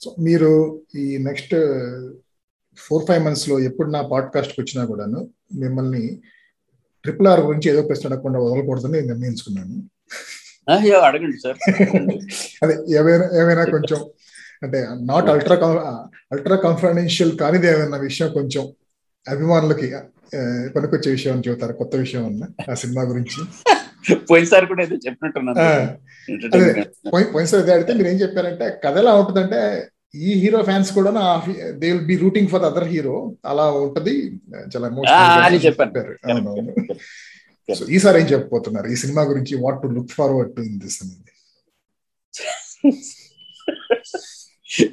[0.00, 0.50] సో మీరు
[0.98, 1.54] ఈ నెక్స్ట్
[2.78, 5.20] ఫోర్ ఫైవ్ మంత్స్లో ఎప్పుడు నా పాడ్కాస్ట్కి వచ్చినా కూడాను
[5.54, 6.02] మిమ్మల్ని
[7.04, 9.76] ట్రిపుల్ ఆర్ గురించి ఏదో ప్రశ్న అడగకుండా వదలకూడదని నిర్ణయించుకున్నాను.
[11.08, 11.58] అడగండి సార్.
[12.62, 13.98] అదే ఏమైనా ఏమైనా కొంచెం
[14.62, 15.56] అంటే నాట్ అల్ట్రా
[16.32, 18.64] అల్ట్రా కాన్ఫిడెన్షియల్ కానిది ఏమైనా విషయం కొంచెం
[19.26, 19.88] అభిమానులకి
[20.76, 23.40] పనికొచ్చే విషయం అని చెబుతారు కొత్త విషయం అన్న ఆ సినిమా గురించి.
[24.30, 25.58] పోయినసారి కూడా ఏదో చెప్పినట్టున్నాను.
[27.34, 29.60] పోయినసారి అదే అడిగితే మీరు ఏం చెప్పారంటే కథ ఎలా ఉంటుందంటే
[30.14, 31.10] ఈ హీరో ఫ్యాన్స్ కూడా
[31.80, 34.14] they will be rooting for other hero అలా ఉంటది.
[34.74, 34.88] చాలా
[35.66, 36.14] చెప్పారు.
[37.96, 38.88] ఈసారి ఏం చెప్పబోతున్నారు?
[38.88, 41.32] ఈ సినిమా గురించి what to look forward to in this అనేది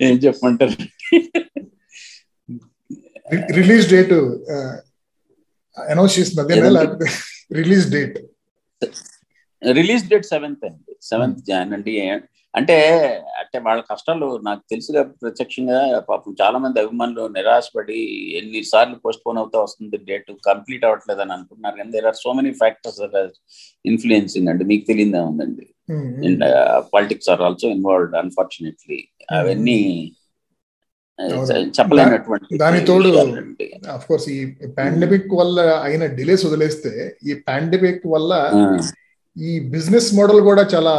[0.05, 0.75] ఏం చెప్పమంటారు?
[3.59, 4.13] రిలీజ్ డేట్
[5.77, 7.07] అనౌన్స్ చేసింది అదేనా లేకపోతే
[7.59, 8.17] release date
[9.61, 10.93] release date seventh అండి.
[11.01, 11.93] సెవెంత్ జాన్ అండి
[12.55, 12.75] అంటే
[13.39, 15.79] అంటే వాళ్ళ కష్టాలు నాకు తెలుసుగా ప్రత్యక్షంగా
[16.09, 17.97] పాపం చాలా మంది అభిమానులు నిరాశపడి
[18.39, 22.51] ఎన్నిసార్లు పోస్ట్ పోన్ అవుతా వస్తుంది డేట్ కంప్లీట్ అవ్వట్లేదు అని అనుకుంటున్నారు కానీ there are so many
[22.61, 23.01] factors
[23.85, 24.65] influencing అండి.
[24.71, 25.65] మీకు తెలియదే ఉందండి?
[26.27, 26.45] And
[26.93, 28.99] politics are also involved unfortunately
[29.37, 29.79] అవన్నీ
[31.77, 33.09] చెప్పలేనటువంటి దాని తోడు
[33.93, 34.39] అఫ్ కోర్స్ ఈ
[34.77, 36.91] పాండమిక్ వల్ల అయిన డిలేస్ వదిలేస్తే
[37.29, 38.31] ఈ పాండమిక్ వల్ల
[39.37, 40.93] ఈ బిజినెస్ మోడల్ కూడా చాలా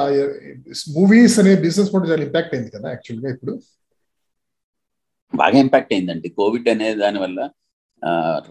[0.97, 3.53] మూవీస్ అనే బిజినెస్ మోడల్ చాలా ఇంపాక్ట్ అయింది కదా యాక్చువల్గా ఇప్పుడు?
[5.34, 6.28] బాగా ఇంపాక్ట్ అయిందండి.
[6.28, 7.41] కోవిడ్ అనే దాని వల్ల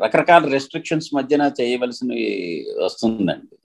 [0.04, 2.26] రకరకాల రెస్ట్రిక్షన్స్ మధ్యన చేయవలసినవి
[2.84, 3.56] వస్తుందండి.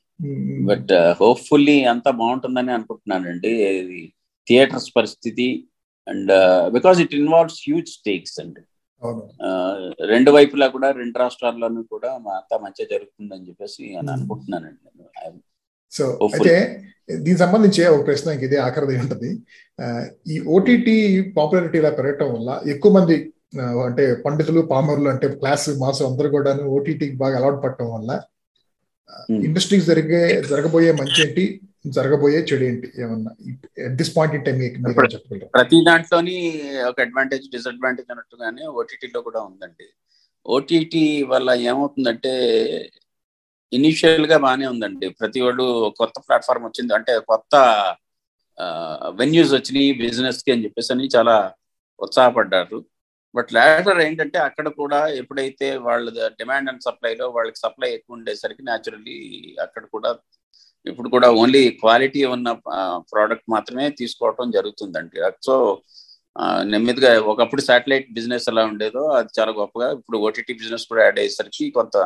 [0.64, 3.52] బట్ హోప్ఫుల్లీ అంతా బాగుంటుందని అనుకుంటున్నానండి.
[4.48, 5.48] థియేటర్స్ పరిస్థితి
[6.08, 6.32] and
[6.72, 8.62] because it involves huge stakes అండి.
[10.12, 14.88] రెండు వైపులా కూడా రెండు రాష్ట్రాల్లోనూ కూడా అంతా మంచిగా జరుగుతుందని చెప్పేసి అని అనుకుంటున్నానండి.
[15.92, 16.54] సో అయితే
[17.24, 19.30] దీనికి సంబంధించి ఒక ప్రశ్న ఇంక ఇదే ఆఖరిది ఉంటుంది.
[20.32, 20.96] ఈ ఓటీటీ
[21.36, 23.16] పాపులారిటీ ఇలా పెరగటం వల్ల ఎక్కువ మంది
[23.86, 28.10] అంటే పండితులు పామరులు అంటే క్లాస్ మాస్ అందరూ కూడా ఓటీటీకి బాగా అలవాటు పడటం వల్ల
[29.46, 30.20] ఇండస్ట్రీకి జరిగే
[30.50, 31.44] జరగబోయే మంచి ఏంటి
[31.96, 33.30] జరగబోయే చెడు ఏంటి ఏమన్నా?
[33.86, 34.58] At this point in time
[35.56, 36.36] ప్రతి దాంట్లోని
[36.90, 39.86] ఒక అడ్వాంటేజ్ డిసడ్వాంటేజ్ అన్నట్టుగానే ఓటీటీలో కూడా ఉందండి.
[40.46, 42.34] ఓటీటీ వల్ల ఏమవుతుందంటే
[43.72, 45.06] ఇనిషియల్గా బాగానే ఉందండి.
[45.20, 45.66] ప్రతి వాళ్ళు
[46.00, 46.92] కొత్త ప్లాట్ఫామ్ వచ్చింది.
[46.98, 47.54] అంటే కొత్త
[49.20, 51.36] వెన్యూస్ వచ్చినాయి బిజినెస్కి అని చెప్పేసి అని చాలా
[52.00, 52.78] ఉత్సాహపడ్డారు.
[53.34, 56.06] బట్ లేటర్ ఏంటంటే అక్కడ కూడా ఎప్పుడైతే వాళ్ళ
[56.40, 59.18] డిమాండ్ అండ్ సప్లైలో వాళ్ళకి సప్లై ఎక్కువ ఉండేసరికి న్యాచురల్లీ
[59.64, 60.10] అక్కడ కూడా
[60.86, 62.48] ఇప్పుడు కూడా ఓన్లీ క్వాలిటీ ఉన్న
[63.10, 65.18] ప్రోడక్ట్ మాత్రమే తీసుకోవటం జరుగుతుందండి.
[65.46, 65.54] సో
[66.72, 71.64] నెమ్మదిగా ఒకప్పుడు శాటిలైట్ బిజినెస్ ఎలా ఉండేదో అది చాలా గొప్పగా ఇప్పుడు ఓటీటీ బిజినెస్ కూడా యాడ్ అయ్యేసరికి
[71.78, 71.96] కొంత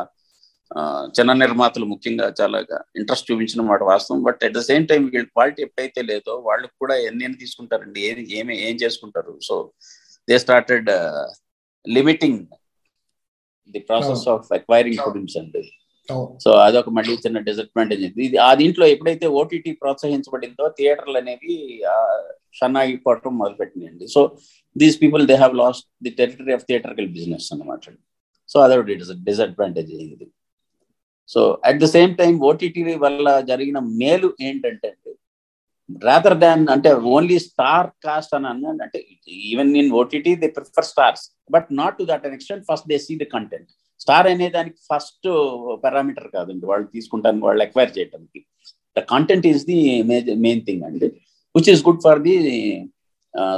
[1.17, 2.57] చిన్న నిర్మాతలు ముఖ్యంగా చాలా
[2.99, 4.19] ఇంట్రెస్ట్ చూపించిన మాట వాస్తవం.
[4.27, 7.99] But at the same time వీళ్ళ క్వాలిటీ ఎప్పుడైతే లేదో వాళ్ళకి కూడా ఎన్ని ఎన్ని తీసుకుంటారండి?
[8.09, 9.33] ఏమి ఏమి ఏం చేసుకుంటారు?
[9.47, 9.55] So
[10.27, 10.89] they started
[11.85, 12.39] limiting
[13.73, 15.63] the process of acquiring films అండి.
[16.43, 21.53] సో అదొక మళ్ళీ చిన్న డిసడ్వాంటేజ్ ఇది ఆ దీంట్లో ఎప్పుడైతే ఓటీటీ ప్రోత్సహించబడిందో థియేటర్లు అనేవి
[22.59, 24.05] షన్నా అయిపోవటం మొదలుపెట్టినాయండి.
[24.15, 24.21] So
[24.81, 27.95] these people they have lost the territory of theatrical business అనమాట
[28.49, 28.95] సో అదొకటి
[29.29, 30.27] డిసడ్వాంటేజ్ ఇది
[31.27, 34.89] so at the same time OTT వల్ల జరిగిన మేలు ఏంటంటే
[36.03, 41.37] రాదర్ దాన్ అంటే ఓన్లీ స్టార్ కాస్ట్ అని అన్నాడు అంటే even in OTT they prefer stars
[41.51, 43.69] but not to that an extent first they see the content
[43.99, 45.27] star అనే దానికి ఫస్ట్
[45.83, 46.65] పారామీటర్ కాదండి.
[46.65, 48.39] వాళ్ళు తీసుకుంటానికి వాళ్ళు ఎక్వైర్ చేయడానికి
[48.97, 51.07] the content is the main thing అండి.
[51.55, 52.35] Which is good for the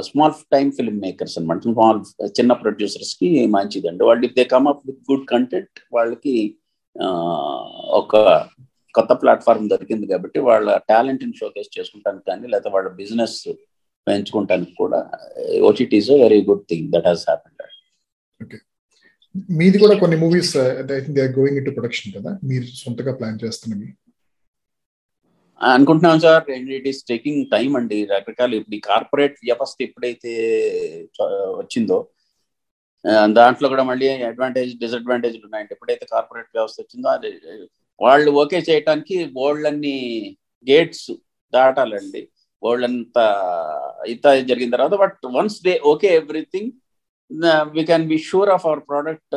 [0.00, 2.00] small time film makers అనమాట small
[2.40, 4.04] చిన్న ప్రొడ్యూసర్స్కి మంచిదండి.
[4.04, 6.34] వాళ్ళు if they come up with good content వాళ్ళకి
[7.90, 8.14] ఒక
[8.94, 13.48] కొత్త ప్లాట్ఫామ్ దొరికింది కాబట్టి వాళ్ళ టాలెంట్ని షోకేస్ చేసుకుంటానికి కానీ లేకపోతే వాళ్ళ బిజినెస్
[14.06, 15.00] పెంచుకుంటానికి కూడా
[15.60, 17.54] OTTs very good thing that has happened
[18.40, 18.58] okay
[19.50, 20.52] మీది కూడా కొన్ని movies
[20.88, 22.30] they are going in production కదా?
[22.44, 23.88] మీరు సొంతగా ప్లాన్ చేస్తున్నవి.
[25.60, 28.04] అనుకుంటున్నాం sir it is taking time అండి.
[28.04, 30.32] రకరకాల ఇప్పుడు ఈ కార్పొరేట్ వ్యవస్థ ఎప్పుడైతే
[31.58, 31.98] వచ్చిందో
[33.38, 35.72] దాంట్లో కూడా మళ్ళీ అడ్వాంటేజ్ డిసడ్వాంటేజ్ ఉన్నాయండి.
[35.76, 37.30] ఎప్పుడైతే కార్పొరేట్ వ్యవస్థ వచ్చిందో అది
[38.00, 39.96] వాళ్ళు ఓకే చేయటానికి బోర్డులన్నీ
[40.66, 41.08] గేట్స్
[41.52, 42.22] దాటాలండి.
[42.62, 43.24] బోర్డులంతా
[44.12, 46.70] ఇంత జరిగిన తర్వాత but once they okay everything
[47.76, 49.36] we can be sure of our product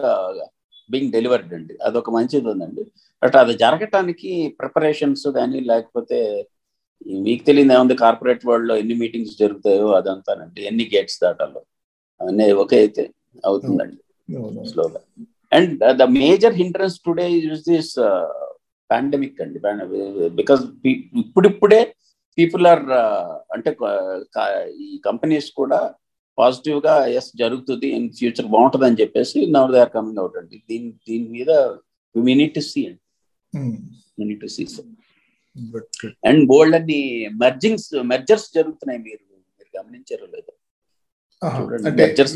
[0.90, 1.74] being delivered అండి.
[1.88, 2.84] అదొక మంచిది ఉందండి.
[3.22, 6.20] బట్ అది జరగటానికి ప్రిపరేషన్స్ కానీ లేకపోతే
[7.26, 10.62] మీకు తెలియదు ఏముంది కార్పొరేట్ వరల్డ్లో ఎన్ని మీటింగ్స్ జరుగుతాయో అదంతానండి.
[10.70, 11.62] ఎన్ని గేట్స్ దాటాలో.
[12.22, 13.04] అవన్నీ ఓకే అయితే.
[13.50, 13.98] అవుతుందండి.
[14.72, 15.00] స్లోగా.
[15.58, 15.72] And
[16.02, 17.94] the major hindrance today is this
[18.90, 19.60] pandemic అండి.
[20.42, 20.64] బికాస్
[21.24, 21.82] ఇప్పుడిప్పుడే
[22.38, 22.86] పీపుల్ ఆర్
[23.56, 23.70] అంటే
[24.86, 25.80] ఈ కంపెనీస్ కూడా
[26.38, 30.58] పాజిటివ్గా ఎస్ జరుగుతుంది ఇన్ ఫ్యూచర్ బాగుంటుంది అని చెప్పేసి now they are coming out అండి.
[30.70, 31.52] దీని దీని మీద
[32.16, 33.02] వి నీట్ టు సీ అండి
[34.30, 34.64] need to see
[36.30, 37.02] and bold అన్ని
[37.44, 39.24] మెర్జింగ్స్ మెర్జర్స్ జరుగుతున్నాయి మీరు
[39.58, 40.52] మీరు గమనించారో లేదో.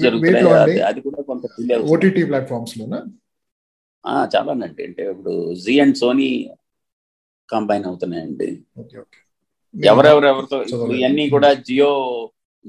[0.03, 0.77] జరుగుతున్నాయి.
[0.89, 1.43] అది కూడా కొంత
[1.93, 2.99] ఓటీటీ ప్లాట్ఫామ్స్ లోనా
[4.33, 4.81] చాలానండి.
[4.87, 5.33] అంటే ఇప్పుడు
[5.63, 6.29] జీ అండ్ సోనీ
[7.49, 8.49] కంబైన్ అవుతున్నాయండి.
[9.73, 10.57] ఎవరెవరెవరితో
[10.97, 11.91] ఇవన్నీ కూడా జియో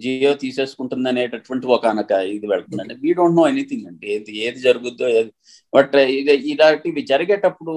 [0.05, 4.07] జియో తీసేసుకుంటుంది అనేటటువంటి ఒక అనక ఇది వెళ్తుందండి వీ డోంట్ నో ఎనీథింగ్ అండి.
[4.15, 5.31] ఏది ఏది జరుగుద్దో ఏది
[5.77, 7.77] బట్ ఇది ఇలాంటివి జరిగేటప్పుడు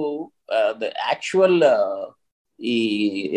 [1.10, 1.56] యాక్చువల్
[2.60, 2.74] ఈ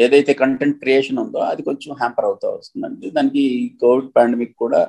[0.05, 3.07] ఏదైతే కంటెంట్ క్రియేషన్ ఉందో అది కొంచెం హ్యాంపర్ అవుతూ వస్తుందండి.
[3.17, 3.43] దానికి
[3.83, 4.81] కోవిడ్ పాండమిక్ కూడా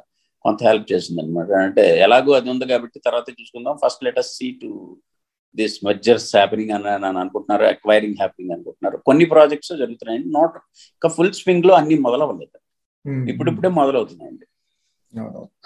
[0.45, 3.74] కొంత హెల్ప్ చేసింది అనమాట అంటే ఎలాగో అది ఉంది కాబట్టి తర్వాత చూసుకుందాం.
[3.82, 4.70] First later see to
[5.57, 8.97] this mergers happening అని అని అనుకుంటున్నారు అక్వైరింగ్ హ్యాపెనింగ్ అనుకుంటున్నారు.
[9.09, 10.57] కొన్ని ప్రాజెక్ట్స్ జరుగుతున్నాయి నాట్
[10.97, 12.59] ఇంకా ఫుల్ స్వింగ్లో అన్ని మొదలవ్వలేదు.
[13.32, 14.47] ఇప్పుడిప్పుడే మొదలవుతున్నాయండి.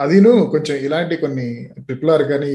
[0.05, 1.47] అదిను కొంచెం ఇలాంటి కొన్ని
[1.87, 2.49] ట్రిపుల్ ఆర్ కానీ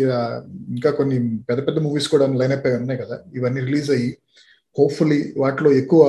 [0.76, 1.18] ఇంకా కొన్ని
[1.50, 3.16] పెద్ద పెద్ద మూవీస్ కూడా లైన్ అప్ ఉన్నాయి కదా.
[3.38, 4.10] ఇవన్నీ రిలీజ్ అయ్యి
[4.80, 6.04] హోప్ఫుల్లీ వాటిలో ఎక్కువ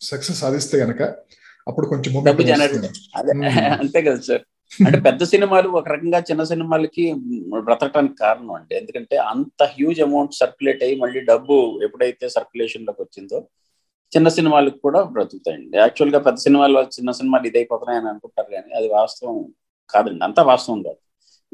[0.00, 1.02] సక్సెస్ సాధిస్తే గనక
[1.66, 2.12] అప్పుడు కొంచెం
[3.82, 4.44] అంతే కదా సార్
[4.86, 7.04] అంటే పెద్ద సినిమాలు ఒక రకంగా చిన్న సినిమాలకి
[7.66, 8.72] బ్రతకడానికి కారణం అండి.
[8.80, 11.56] ఎందుకంటే అంత హ్యూజ్ అమౌంట్ సర్క్యులేట్ అయ్యి మళ్ళీ డబ్బు
[11.86, 13.38] ఎప్పుడైతే సర్క్యులేషన్లోకి వచ్చిందో
[14.12, 15.76] చిన్న సినిమాలకు కూడా బ్రతుకుతాయండి.
[15.84, 19.36] యాక్చువల్గా పెద్ద సినిమాలు చిన్న సినిమాలు ఇదైపోతున్నాయి అని అనుకుంటారు కానీ అది వాస్తవం
[19.94, 20.22] కాదండి.
[20.28, 21.00] అంతా వాస్తవం కాదు.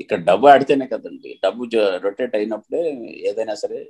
[0.03, 1.31] ఇక్కడ డబ్బు ఆడితేనే కదండి.
[1.45, 1.63] డబ్బు
[2.07, 2.83] రొటేట్ అయినప్పుడే
[3.31, 3.81] ఏదైనా సరే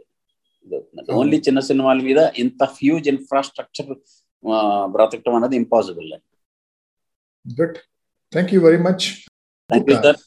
[1.21, 3.91] ఓన్లీ చిన్న సినిమాల మీద ఇంత హ్యూజ్ ఇన్ఫ్రాస్ట్రక్చర్
[4.95, 6.29] బ్రతకటం అనేది ఇంపాసిబుల్ అండి.
[7.45, 7.79] Good
[8.33, 9.05] thank you very much
[9.71, 10.19] thank you sir